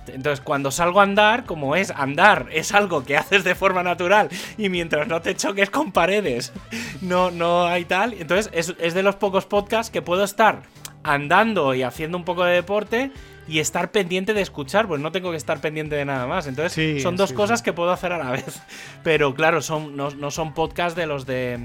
[0.09, 4.29] Entonces, cuando salgo a andar, como es andar, es algo que haces de forma natural
[4.57, 6.53] y mientras no te choques con paredes,
[7.01, 8.14] no, no hay tal.
[8.14, 10.62] Entonces, es, es de los pocos podcasts que puedo estar
[11.05, 13.11] andando y haciendo un poco de deporte
[13.47, 16.47] y estar pendiente de escuchar, pues no tengo que estar pendiente de nada más.
[16.47, 17.64] Entonces, Sí, son dos sí, cosas sí.
[17.64, 18.61] que puedo hacer a la vez.
[19.03, 21.59] Pero claro, son, no, no son podcasts de los de,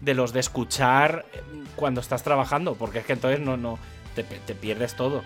[0.00, 1.24] de los de escuchar
[1.74, 3.78] cuando estás trabajando, porque es que entonces no, no
[4.14, 5.24] te, te pierdes todo.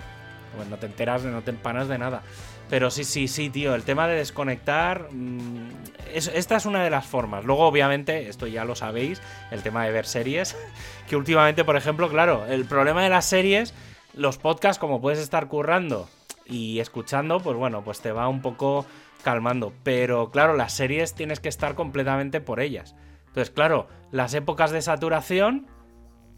[0.57, 2.23] Pues no te enteras, no te empanas de nada.
[2.69, 5.69] Pero sí, sí, sí, tío, el tema de desconectar, mm,
[6.15, 7.45] es- esta es una de las formas.
[7.45, 10.57] Luego, obviamente, esto ya lo sabéis, el tema de ver series,
[11.09, 13.75] que últimamente, por ejemplo, claro, el problema de las series,
[14.15, 16.09] los podcasts, como puedes estar currando
[16.47, 18.87] y escuchando, pues bueno, pues te va un poco
[19.23, 19.73] calmando.
[19.83, 22.95] Pero claro, las series tienes que estar completamente por ellas.
[23.29, 25.67] Entonces, claro, las épocas de saturación,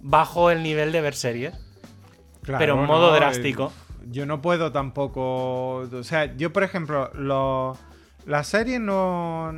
[0.00, 1.54] bajo el nivel de ver series.
[2.42, 3.72] Claro, pero en modo no, drástico.
[4.10, 5.76] Yo no puedo tampoco.
[5.78, 7.78] O sea, yo, por ejemplo, los,
[8.26, 9.52] las series no.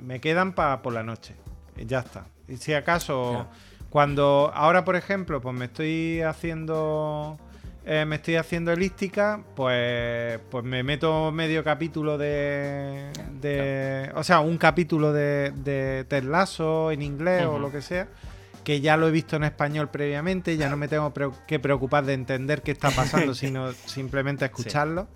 [0.00, 1.34] Me quedan para por la noche.
[1.76, 2.26] Ya está.
[2.48, 3.46] Y si acaso.
[3.90, 4.50] Cuando.
[4.54, 7.38] Ahora, por ejemplo, pues me estoy haciendo.
[7.84, 13.10] eh, me estoy haciendo elíptica, pues, pues me meto medio capítulo de.
[13.40, 18.08] de O sea, un capítulo de, de Ted Lasso en inglés o lo que sea
[18.66, 21.14] que ya lo he visto en español previamente, ya no me tengo
[21.46, 25.06] que preocupar de entender qué está pasando, sino simplemente escucharlo.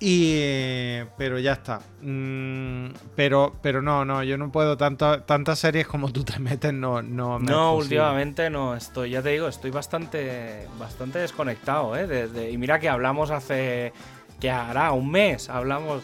[0.00, 1.78] Y eh, pero ya está.
[2.02, 6.72] Mm, pero pero no, no, yo no puedo tanto, tantas series como tú te metes,
[6.74, 12.08] no no me No, últimamente no estoy, ya te digo, estoy bastante bastante desconectado, ¿eh?
[12.08, 13.92] De- de- y mira que hablamos hace,
[14.40, 16.02] que hará un mes, hablamos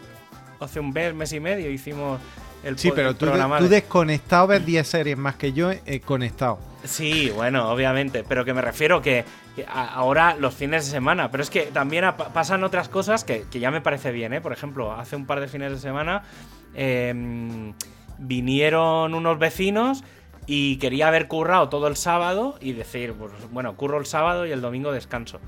[0.61, 2.20] hace un mes, mes y medio, hicimos
[2.66, 6.59] el, Sí, pero el tú, de- desconectado ves 10 series más que yo he conectado.
[6.85, 9.24] Sí, bueno, obviamente, pero que me refiero que,
[9.68, 13.70] ahora los fines de semana, pero es que también pasan otras cosas que, que ya
[13.70, 14.40] me parece bien, ¿eh?
[14.40, 16.22] Por ejemplo, hace un par de fines de semana
[16.74, 17.72] em,
[18.18, 20.05] vinieron unos vecinos
[20.46, 24.52] y quería haber currado todo el sábado y decir, pues, bueno, curro el sábado y
[24.52, 25.40] el domingo descanso.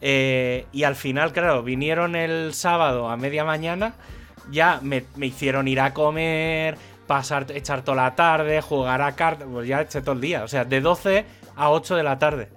[0.00, 3.92] Eh, y al final, claro, vinieron el sábado a media mañana,
[4.50, 9.48] ya me, me hicieron ir a comer, pasar, echar toda la tarde, jugar a cartas,
[9.50, 11.24] pues ya eché todo el día, o sea, de 12
[11.56, 12.48] a 8 de la tarde.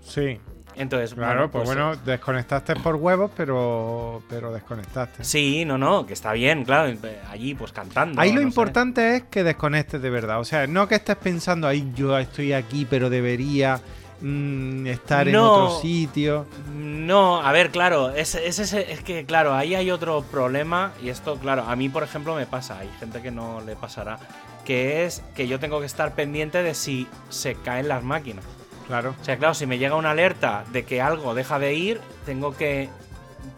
[0.00, 0.40] Sí,
[0.74, 5.24] Entonces, claro, bueno, pues, bueno, desconectaste por huevos, pero pero desconectaste.
[5.24, 6.96] Sí, no, no, que está bien, claro,
[7.30, 8.20] allí pues cantando.
[8.20, 8.48] Ahí lo no sé.
[8.48, 10.40] importante es que desconectes de verdad.
[10.40, 13.80] O sea, no que estés pensando, ahí yo estoy aquí, pero debería
[14.20, 15.52] mm, estar en No.
[15.52, 16.46] otro sitio.
[16.74, 21.36] No, a ver, claro, es, es, es que, claro, ahí hay otro problema, y esto,
[21.38, 24.18] claro, a mí, por ejemplo, me pasa, hay gente que no le pasará,
[24.64, 28.44] que es que yo tengo que estar pendiente de si se caen las máquinas.
[28.86, 29.14] Claro.
[29.20, 32.56] O sea, claro, si me llega una alerta de que algo deja de ir, tengo
[32.56, 32.88] que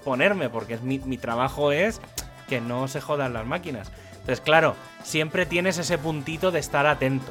[0.04, 2.00] ponerme, porque es mi, mi trabajo es
[2.48, 3.90] que no se jodan las máquinas.
[4.12, 7.30] Entonces, claro, siempre tienes ese puntito de estar atento,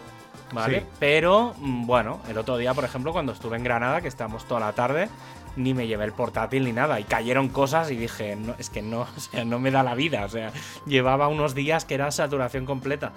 [0.53, 0.79] ¿vale?
[0.81, 0.85] Sí.
[0.99, 4.59] Pero, mm, bueno, el otro día, por ejemplo, cuando estuve en Granada, que estábamos toda
[4.59, 5.09] la tarde,
[5.55, 6.99] ni me llevé el portátil ni nada.
[6.99, 9.95] Y cayeron cosas y dije, no, es que no, o sea, no me da la
[9.95, 10.25] vida.
[10.25, 10.51] O sea,
[10.85, 13.11] llevaba unos días que era saturación completa.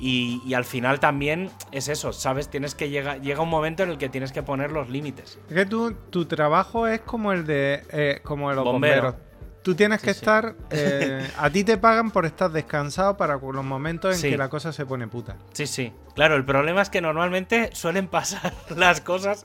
[0.00, 2.48] Y, y al final también es eso, ¿sabes?
[2.48, 5.40] Tienes que llegar, llega un momento en el que tienes que poner los límites.
[5.48, 9.02] Es que tú, tu trabajo es como el de eh, como de los Bombero.
[9.02, 9.27] bomberos.
[9.68, 10.54] Tú tienes que Sí, estar.
[10.70, 14.30] eh, a ti te pagan por estar descansado para los momentos en Sí.
[14.30, 15.36] que la cosa se pone puta.
[15.52, 15.92] Sí, sí.
[16.14, 19.44] Claro, el problema es que normalmente suelen pasar las cosas,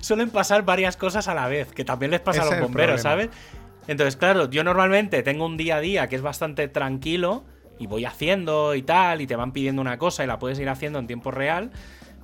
[0.00, 3.02] suelen pasar varias cosas a la vez, que también les pasa Ese a los bomberos.
[3.02, 3.28] ¿sabes?
[3.88, 7.42] Entonces, claro, yo normalmente tengo un día a día que es bastante tranquilo
[7.76, 10.68] y voy haciendo y tal, y te van pidiendo una cosa y la puedes ir
[10.68, 11.72] haciendo en tiempo real,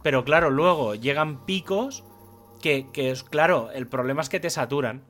[0.05, 2.05] pero claro, luego llegan picos
[2.63, 5.03] que, que es, claro, el problema es que te saturan.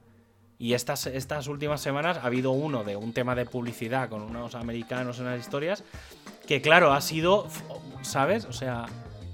[0.63, 4.55] Y estas, estas últimas semanas ha habido uno de un tema de publicidad con unos
[4.55, 5.83] americanos en las historias
[6.47, 7.49] que claro, ha sido,
[8.03, 8.45] ¿sabes?
[8.45, 8.87] O sea,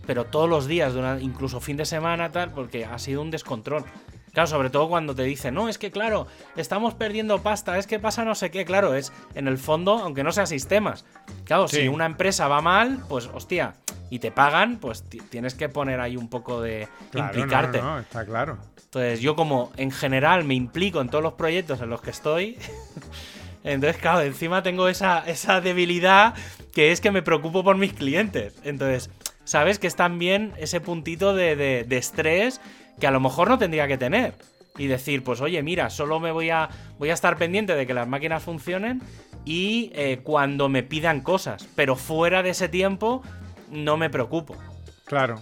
[0.07, 3.85] pero todos los días, durante, incluso fin de semana, tal, porque ha sido un descontrol.
[4.33, 7.99] Claro, sobre todo cuando te dicen, no, es que claro, estamos perdiendo pasta, es que
[7.99, 11.05] pasa no sé qué, claro, es en el fondo, aunque no sea sistemas.
[11.45, 11.83] Claro, Sí.
[11.83, 13.74] si una empresa va mal, pues hostia,
[14.11, 17.79] y te pagan, pues ti- tienes que poner ahí un poco de Claro, implicarte.
[17.79, 18.59] no, no, está claro.
[18.85, 22.57] Entonces, yo como en general me implico en todos los proyectos en los que estoy,
[23.65, 26.35] entonces, claro, encima tengo esa, esa debilidad
[26.73, 28.55] que es que me preocupo por mis clientes.
[28.65, 29.11] Entonces,
[29.45, 32.61] sabes que es también ese puntito de, de- de estrés
[33.01, 34.35] que a lo mejor no tendría que tener.
[34.79, 37.95] Y decir, pues oye, mira, solo me voy a, voy a estar pendiente de que
[37.95, 39.03] las máquinas funcionen
[39.45, 41.67] y eh, cuando me pidan cosas.
[41.75, 43.23] Pero fuera de ese tiempo,
[43.71, 44.57] no me preocupo.
[45.05, 45.41] Claro.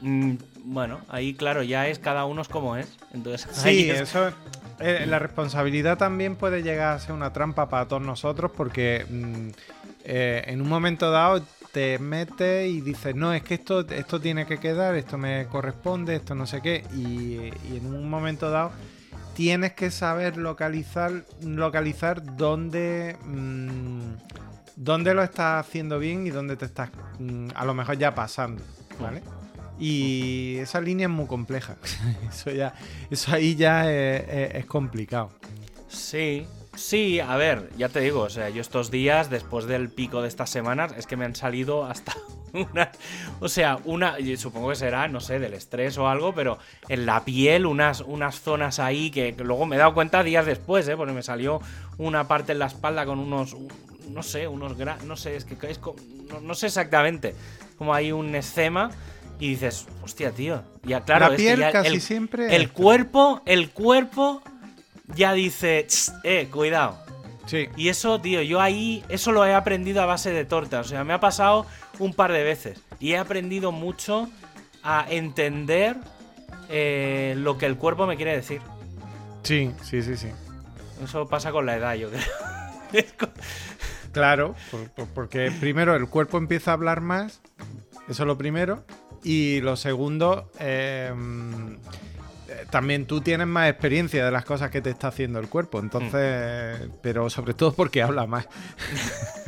[0.00, 0.34] Mm,
[0.64, 2.96] bueno, ahí claro, ya es cada uno es como es.
[3.12, 4.30] Entonces, Sí, es- eso.
[4.78, 9.48] eh, la responsabilidad también puede llegar a ser una trampa para todos nosotros porque mm,
[10.04, 14.44] eh, en un momento dado te metes y dices, no, es que esto, esto tiene
[14.46, 18.72] que quedar, esto me corresponde, esto no sé qué, y, y en un momento dado
[19.36, 21.12] tienes que saber localizar,
[21.42, 24.14] localizar dónde, mm,
[24.80, 28.62] dónde lo estás haciendo bien y dónde te estás mm, a lo mejor ya pasando,
[28.98, 29.22] ¿vale?
[29.78, 31.76] Y esa línea es muy compleja.
[32.28, 32.74] eso ya,
[33.10, 35.32] eso ahí ya es, complicado.
[35.88, 40.22] Sí, sí, a ver, ya te digo, o sea, yo estos días, después del pico
[40.22, 42.14] de estas semanas, es que me han salido hasta
[42.54, 42.90] una.
[43.40, 44.16] O sea, una.
[44.38, 46.58] Supongo que será, no sé, del estrés o algo, pero
[46.88, 50.88] en la piel, unas, unas zonas ahí que luego me he dado cuenta días después,
[50.88, 50.96] ¿eh?
[50.96, 51.60] Porque me salió
[51.98, 53.56] una parte en la espalda con unos.
[54.12, 54.76] No sé, unos.
[54.76, 55.96] gra- No sé, es que es co-
[56.28, 57.34] no, no sé exactamente.
[57.78, 58.90] Como hay un escema.
[59.38, 60.62] Y dices, hostia, tío.
[60.82, 62.54] Ya, claro, la es que piel ya casi el- siempre.
[62.54, 64.42] el cuerpo, el cuerpo
[65.14, 66.98] ya dice, "Tss, eh, cuidado.
[67.46, 70.80] Sí, Y eso, tío, yo ahí, eso lo he aprendido a base de torta.
[70.80, 71.66] O sea, me ha pasado
[71.98, 72.78] un par de veces.
[73.00, 74.28] Y he aprendido mucho
[74.82, 75.96] a entender
[76.68, 78.60] eh, lo que el cuerpo me quiere decir.
[79.42, 80.28] sí, sí, sí, sí.
[81.02, 82.22] Eso pasa con la edad, yo creo.
[84.12, 87.40] Claro, por- por- porque primero el cuerpo empieza a hablar más,
[88.08, 88.84] eso es lo primero,
[89.22, 91.12] y lo segundo, eh,
[92.48, 95.78] eh, también tú tienes más experiencia de las cosas que te está haciendo el cuerpo,
[95.78, 98.48] entonces, pero sobre todo porque habla más.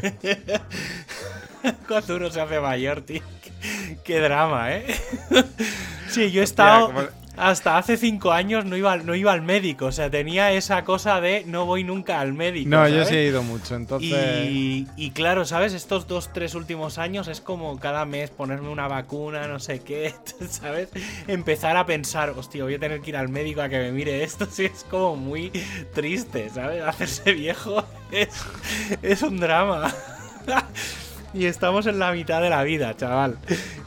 [1.88, 3.22] Cuando uno se hace mayor, tío.
[3.42, 4.86] Qué, qué drama, ¿eh?
[6.08, 6.88] sí, yo he estado.
[7.36, 9.86] Hasta hace cinco años no iba, al- no iba al médico.
[9.86, 12.68] O sea, tenía esa cosa de no voy nunca al médico.
[12.68, 14.10] No, yo sí he ido mucho, entonces...
[14.50, 15.72] Y, y claro, ¿sabes?
[15.72, 20.14] Estos dos, tres últimos años es como cada mes ponerme una vacuna, no sé qué,
[20.50, 20.90] ¿sabes?
[21.26, 24.22] Empezar a pensar, hostia, voy a tener que ir al médico a que me mire
[24.24, 25.50] esto, sí, es como muy
[25.94, 26.82] triste, ¿sabes?
[26.84, 28.28] Hacerse viejo es,
[29.02, 29.90] es un drama.
[31.32, 33.38] y estamos en la mitad de la vida, chaval.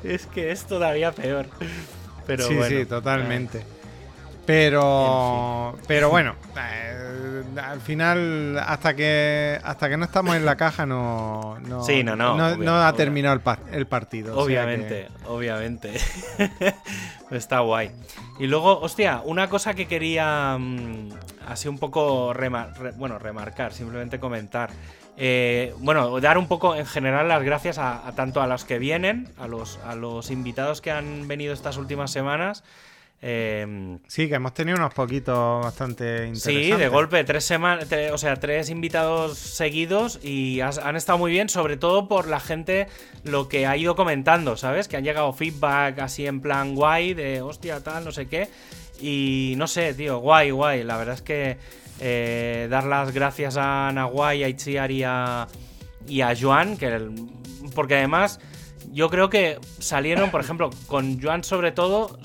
[0.04, 1.46] Es que es todavía peor.
[2.26, 3.64] Pero sí, bueno, sí, totalmente.
[4.46, 10.86] Pero, pero bueno, eh, al final, hasta que hasta que no estamos en la caja,
[10.86, 14.38] no, no, Sí, no, no, no, no ha terminado el, pa- el partido.
[14.38, 15.94] o sea que- Obviamente, obviamente.
[17.32, 17.92] Está guay.
[18.40, 21.10] Y luego, hostia, una cosa que quería mm,
[21.48, 24.70] así un poco remar- re- bueno, remarcar, simplemente comentar.
[25.18, 28.80] Eh, bueno, dar un poco en general las gracias a, a tanto a los que
[28.80, 32.64] vienen, a los, a los invitados que han venido estas últimas semanas.
[33.22, 36.66] Eh, Sí, que hemos tenido unos poquitos bastante interesantes.
[36.66, 41.32] Sí, de golpe, tres semanas, o sea, tres invitados seguidos y has- han estado muy
[41.32, 42.88] bien, sobre todo por la gente
[43.24, 44.88] lo que ha ido comentando, ¿sabes?
[44.88, 48.50] Que han llegado feedback así en plan guay, de hostia, tal, no sé qué.
[49.00, 50.84] Y no sé, tío, guay, guay.
[50.84, 51.58] La verdad es que
[52.00, 55.48] eh, dar las gracias a Nahuay, a Itziar y a,
[56.08, 57.12] y a Joan, que el-
[57.74, 58.40] porque además
[58.92, 62.18] yo creo que salieron, por ejemplo, con Joan sobre todo,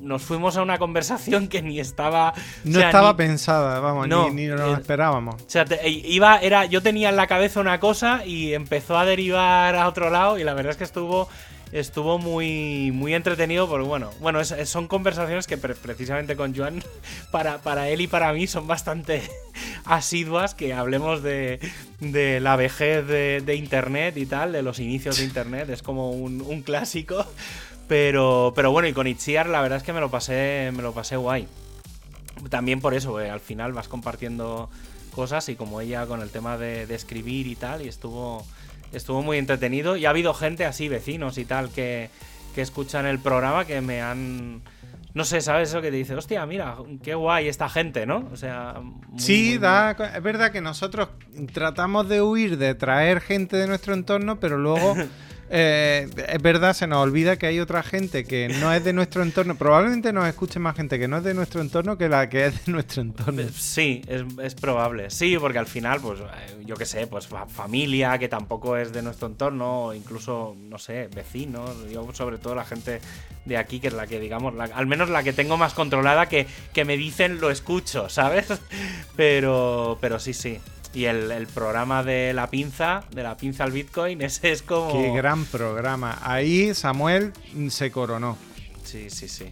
[0.00, 2.32] nos fuimos a una conversación que ni estaba...
[2.64, 5.36] No estaba pensada, vamos, ni, ni nos eh, esperábamos.
[5.36, 9.04] O sea, e, iba, era, yo tenía en la cabeza una cosa y empezó a
[9.04, 11.28] derivar a otro lado y la verdad es que estuvo
[11.72, 16.82] estuvo muy, muy entretenido porque, bueno, bueno son conversaciones que precisamente con Joan,
[17.30, 19.22] para, para él y para mí, son bastante
[19.84, 21.60] asiduas, que hablemos de,
[22.00, 26.62] de la vejez de, Internet y tal, de los inicios de Internet, es como un,
[26.62, 27.24] clásico.
[27.88, 30.92] Pero, pero bueno, y con Itziar la verdad es que me lo pasé, me lo
[30.92, 31.46] pasé guay.
[32.50, 34.68] También por eso, al final vas compartiendo
[35.14, 38.44] cosas y como ella con el tema de, de escribir y tal, y estuvo,
[38.92, 39.96] estuvo muy entretenido.
[39.96, 42.10] Y ha habido gente así, vecinos y tal, que,
[42.54, 44.62] que escuchan el programa que me han.
[45.14, 46.14] No sé, ¿sabes eso que te dice?
[46.14, 48.28] Hostia, mira, qué guay esta gente, ¿no?
[48.32, 48.74] O sea.
[49.16, 51.08] sí, da, es verdad que nosotros
[51.52, 54.94] tratamos de huir de traer gente de nuestro entorno, pero luego.
[55.48, 59.22] Eh, es verdad, se nos olvida que hay otra gente que no es de nuestro
[59.22, 59.56] entorno.
[59.56, 62.66] Probablemente nos escuche más gente que no es de nuestro entorno que la que es
[62.66, 63.42] de nuestro entorno.
[63.42, 65.10] Eh, sí, es, probable.
[65.10, 69.02] Sí, porque al final, pues, eh, yo qué sé, pues familia que tampoco es de
[69.02, 71.88] nuestro entorno, o incluso, no sé, vecinos.
[71.90, 73.00] Yo, sobre todo, la gente
[73.44, 76.46] de aquí, que es la que, digamos, al menos la que tengo más controlada, que,
[76.72, 78.46] que me dicen lo escucho, ¿sabes?
[79.16, 80.60] Pero, pero sí, sí.
[80.94, 84.92] Y el, programa de la pinza, de la pinza al Bitcoin, ese es como.
[84.92, 86.18] Qué gran programa.
[86.22, 87.32] Ahí Samuel
[87.68, 88.36] se coronó.
[88.84, 89.46] Sí, sí, sí.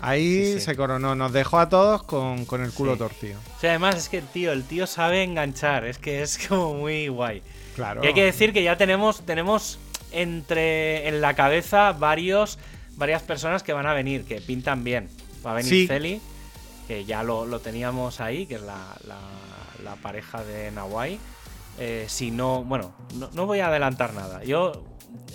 [0.00, 3.40] Ahí se coronó, nos dejó a todos con, el culo torcido.
[3.58, 7.08] Sí, además es que el tío, el tío sabe enganchar, es que es como muy
[7.08, 7.42] guay.
[7.74, 8.04] Claro.
[8.04, 9.78] Y hay que decir que ya tenemos, tenemos
[10.12, 12.58] entre en la cabeza varios,
[12.96, 15.08] varias personas que van a venir, que pintan bien.
[15.44, 16.20] Va a venir Celi,
[16.86, 18.96] que ya lo, teníamos ahí, que es la
[19.84, 21.18] la pareja de Nawai.
[21.78, 22.92] Eh, si no, bueno,
[23.32, 24.44] no, voy a adelantar nada.
[24.44, 24.84] Yo,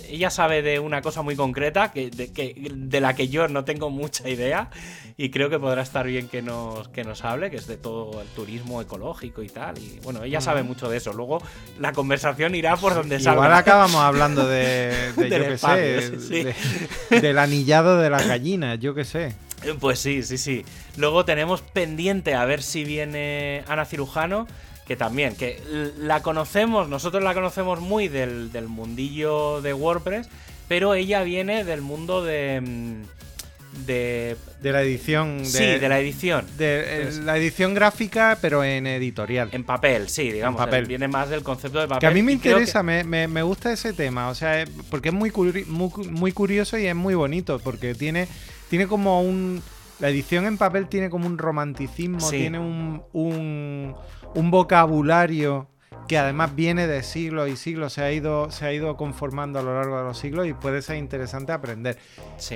[0.08, 3.64] ella sabe de una cosa muy concreta que de, que, de la que yo no
[3.64, 4.70] tengo mucha idea
[5.18, 8.22] y creo que podrá estar bien que nos, que nos hable, que es de todo
[8.22, 9.76] el turismo ecológico y tal.
[9.76, 11.12] Y bueno, ella sabe mucho de eso.
[11.12, 11.42] Luego
[11.78, 13.34] la conversación irá por donde salga.
[13.34, 19.34] Igual acabamos hablando de, yo qué sé, del anillado de la gallina, yo qué sé.
[19.64, 20.64] Eh, pues sí, sí, sí.
[20.96, 24.46] Luego tenemos pendiente a ver si viene Ana Cirujano,
[24.86, 25.60] que también, que
[25.98, 30.28] la conocemos, nosotros la conocemos muy del, mundillo de WordPress,
[30.68, 32.60] pero ella viene del mundo de...
[32.60, 33.02] Mm,
[33.86, 35.44] de, de la edición.
[35.44, 36.44] sí, de la edición.
[36.58, 39.48] De eh, la edición gráfica, pero en editorial.
[39.52, 40.58] En papel, sí, digamos.
[40.58, 40.86] papel.
[40.86, 42.00] Viene más del concepto de papel.
[42.00, 44.28] Que a mí me interesa, me, me, gusta ese tema.
[44.28, 45.30] O sea, porque es muy,
[45.66, 47.60] muy, muy curioso y es muy bonito.
[47.60, 48.26] Porque tiene
[48.70, 49.60] tiene como un...
[49.98, 53.94] La edición en papel tiene como un romanticismo, tiene un, un,
[54.34, 55.68] un vocabulario
[56.10, 59.62] que además viene de siglos y siglos, se ha ido, se ha ido conformando a
[59.62, 61.98] lo largo de los siglos y puede ser interesante aprender.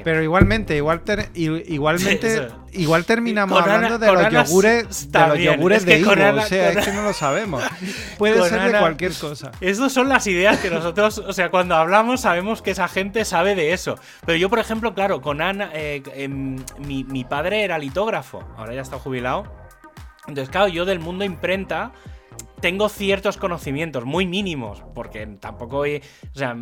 [0.03, 1.03] Pero igualmente, igual
[1.37, 6.85] igualmente, igual terminamos hablando de, los yogures, de los yogures, de Ivo, o sea, es
[6.85, 7.63] que no lo sabemos.
[8.19, 9.53] Puede ser de cualquier cosa.
[9.61, 13.55] Esas son las ideas que nosotros, o sea, cuando hablamos sabemos que esa gente sabe
[13.55, 13.95] de eso.
[14.27, 18.75] Pero yo, por ejemplo, claro, con Ana, eh, em, mi, mi padre era litógrafo, ahora
[18.75, 19.45] ya está jubilado.
[20.27, 21.93] Entonces, claro, yo del mundo imprenta
[22.65, 26.01] tengo ciertos conocimientos, muy mínimos, porque tampoco he,
[26.35, 26.57] o sea,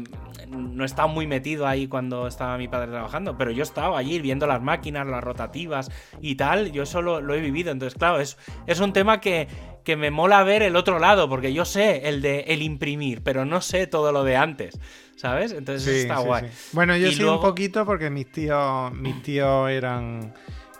[0.48, 4.18] no he estado muy metido ahí cuando estaba mi padre trabajando, pero yo estaba allí
[4.18, 8.36] viendo las máquinas, las rotativas y tal, yo eso lo, he vivido, entonces claro, es,
[8.66, 9.46] es un tema que,
[9.84, 13.44] que, me mola ver el otro lado, porque yo sé el de el imprimir, pero
[13.44, 14.80] no sé todo lo de antes,
[15.14, 15.52] ¿sabes?
[15.52, 16.50] Entonces está guay.
[16.72, 20.34] Bueno, yo sí un poquito porque mis tíos, mis tíos eran...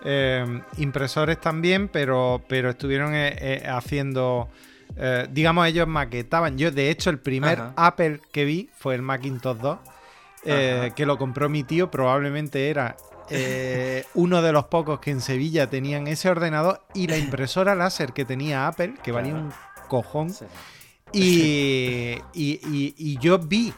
[0.05, 0.45] Eh,
[0.79, 4.49] impresores también, pero, pero estuvieron eh, eh, haciendo
[4.97, 6.59] eh, digamos, ellos maquetaban.
[6.59, 9.79] Yo, de hecho, el primer Apple que vi fue el Macintosh 2,
[10.45, 11.91] eh, que lo compró mi tío.
[11.91, 12.97] Probablemente era
[13.31, 18.13] eh, uno de los pocos que en Sevilla tenían ese ordenador y la impresora láser
[18.13, 19.53] que tenía Apple, que valía un
[19.89, 20.35] cojón.
[21.13, 23.73] y, y, yo vi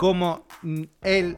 [0.00, 1.36] cómo mm, él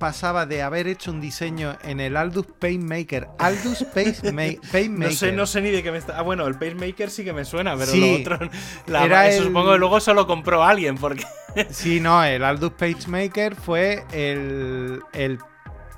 [0.00, 3.28] pasaba de haber hecho un diseño en el Aldus Paintmaker.
[3.38, 4.90] Aldus Paintmaker.
[4.90, 6.18] no, sé, no sé ni de qué me está.
[6.18, 8.50] Ah, bueno, el Pacemaker sí que me suena, pero lo otro.
[8.88, 11.22] La, Supongo que luego solo compró alguien, porque.
[11.70, 15.00] sí, no, el Aldus Pacemaker fue el.
[15.12, 15.38] el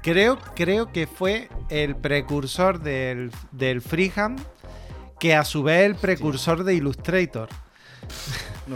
[0.03, 4.38] creo, creo que fue el precursor del, del Freehand,
[5.18, 7.49] que a su vez el precursor de Illustrator.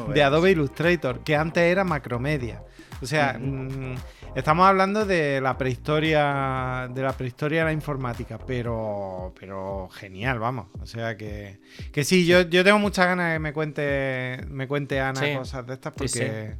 [0.08, 2.62] de Adobe Illustrator, que antes era Macromedia.
[3.02, 3.94] O sea, mm,
[4.34, 10.66] estamos hablando de la prehistoria de la prehistoria de la informática, pero pero genial, vamos.
[10.80, 11.60] O sea que,
[11.92, 15.66] que sí, Yo, yo tengo muchas ganas de que me cuente me cuente Ana cosas
[15.66, 16.56] de estas porque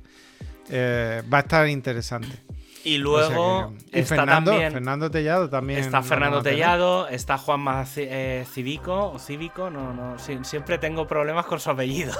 [0.70, 2.38] eh, va a estar interesante.
[2.84, 4.72] Y luego está Fernando, también.
[4.72, 5.80] Fernando Tellado también.
[5.80, 6.42] Está Fernando.
[6.42, 11.60] Tellado, está Juanma Ci- eh, Cívico, o Cívico, no, no, si- siempre tengo problemas con
[11.60, 12.14] su apellido.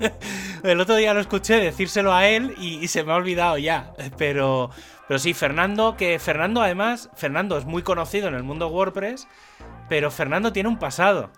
[0.62, 3.92] El otro día lo escuché decírselo a él y, y se me ha olvidado ya.
[4.16, 4.70] Pero,
[5.06, 9.26] pero sí, Fernando, que Fernando además, Fernando es muy conocido en el mundo WordPress,
[9.88, 11.30] pero Fernando tiene un pasado.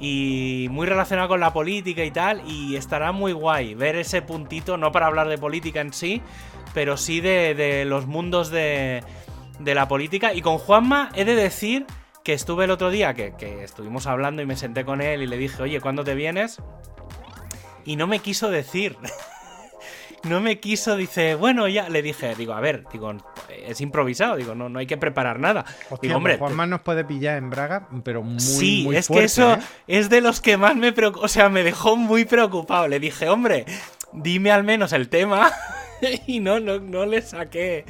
[0.00, 4.76] Y muy relacionado con la política y tal, y estará muy guay ver ese puntito,
[4.76, 6.20] no para hablar de política en sí,
[6.74, 9.02] pero sí de, de los mundos de,
[9.58, 10.34] de la política.
[10.34, 11.86] Y con Juanma he de decir
[12.24, 15.26] que estuve el otro día, que, que estuvimos hablando y me senté con él y
[15.26, 16.60] le dije, oye, ¿cuándo te vienes?
[17.84, 18.96] Y no me quiso decir.
[20.24, 21.88] no me quiso, dice, bueno, ya.
[21.88, 23.14] Le dije, digo, a ver, digo,
[23.48, 25.64] es improvisado, digo, no, no hay que preparar nada.
[25.90, 29.06] Hostia, digo, hombre, pues Juanma nos puede pillar en Braga, pero muy, sí, muy es
[29.06, 29.60] fuerte, que eso ¿eh?
[29.86, 31.24] es de los que más me preocupa.
[31.24, 32.88] O sea, me dejó muy preocupado.
[32.88, 33.64] Le dije, hombre,
[34.12, 35.50] dime al menos el tema.
[36.26, 37.84] y no, no, no le saqué.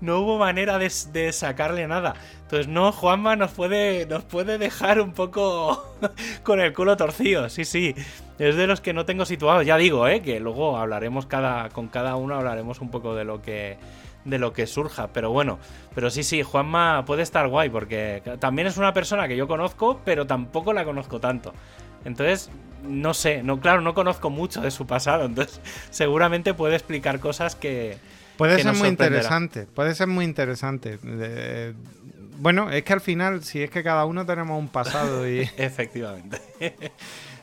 [0.00, 2.14] No hubo manera de, de sacarle nada.
[2.42, 5.96] Entonces, no, Juanma nos puede, nos puede dejar un poco
[6.42, 7.48] con el culo torcido.
[7.48, 7.94] Sí, sí.
[8.38, 9.64] Es de los que no tengo situados.
[9.64, 10.20] Ya digo, ¿eh?
[10.20, 13.78] Que luego hablaremos cada, con cada uno, hablaremos un poco de lo que
[14.24, 15.08] de lo que surja.
[15.08, 15.58] Pero bueno,
[15.94, 20.00] pero sí, sí, Juanma puede estar guay porque también es una persona que yo conozco,
[20.04, 21.52] pero tampoco la conozco tanto.
[22.04, 22.50] Entonces,
[22.86, 25.60] no sé, no, claro, no conozco mucho de su pasado, entonces
[25.90, 27.98] seguramente puede explicar cosas que...
[28.36, 30.98] Puede que ser nos muy interesante, puede ser muy interesante.
[32.38, 35.40] Bueno, es que al final, si es que cada uno tenemos un pasado y...
[35.56, 36.40] Efectivamente.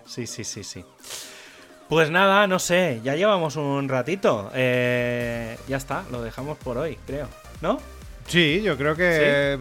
[0.05, 0.83] sí, sí, sí, sí.
[1.87, 4.51] Pues nada, no sé, ya llevamos un ratito.
[4.53, 7.27] Eh, ya está, lo dejamos por hoy, creo.
[7.61, 7.79] ¿No?
[8.27, 9.57] Sí, yo creo que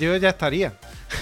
[0.00, 0.72] yo ya estaría.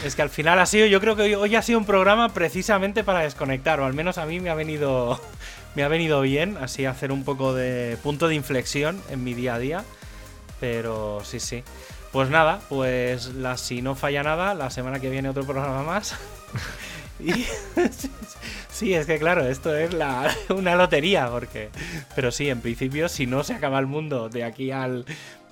[0.05, 3.05] Es que al final ha sido, yo creo que hoy, ha sido un programa precisamente
[3.05, 5.20] para desconectar, o al menos a mí me ha venido,
[5.74, 9.55] me ha venido bien, así hacer un poco de punto de inflexión en mi día
[9.55, 9.84] a día.
[10.61, 11.64] Pero sí, sí.
[12.12, 16.16] Pues nada, pues la, si no falla nada, la semana que viene otro programa más.
[17.20, 17.32] Y
[18.70, 19.95] sí, es que claro, esto es
[20.49, 21.70] una lotería, porque.
[22.16, 25.05] Pero sí, en principio, si no se acaba el mundo de aquí al,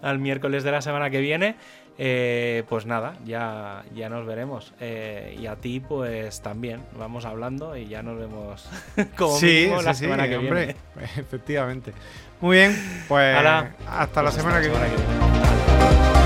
[0.02, 1.56] al miércoles de la semana que viene,
[2.02, 4.72] eh, pues nada, ya, ya nos veremos.
[4.80, 8.66] Eh, y a ti, pues también, vamos hablando y ya nos vemos
[9.18, 11.10] como sí, la sí, semana que hombre, viene.
[11.18, 11.92] efectivamente.
[12.40, 14.88] Muy bien, pues hasta la Pues semana hasta que la viene.
[14.88, 16.19] semana que viene.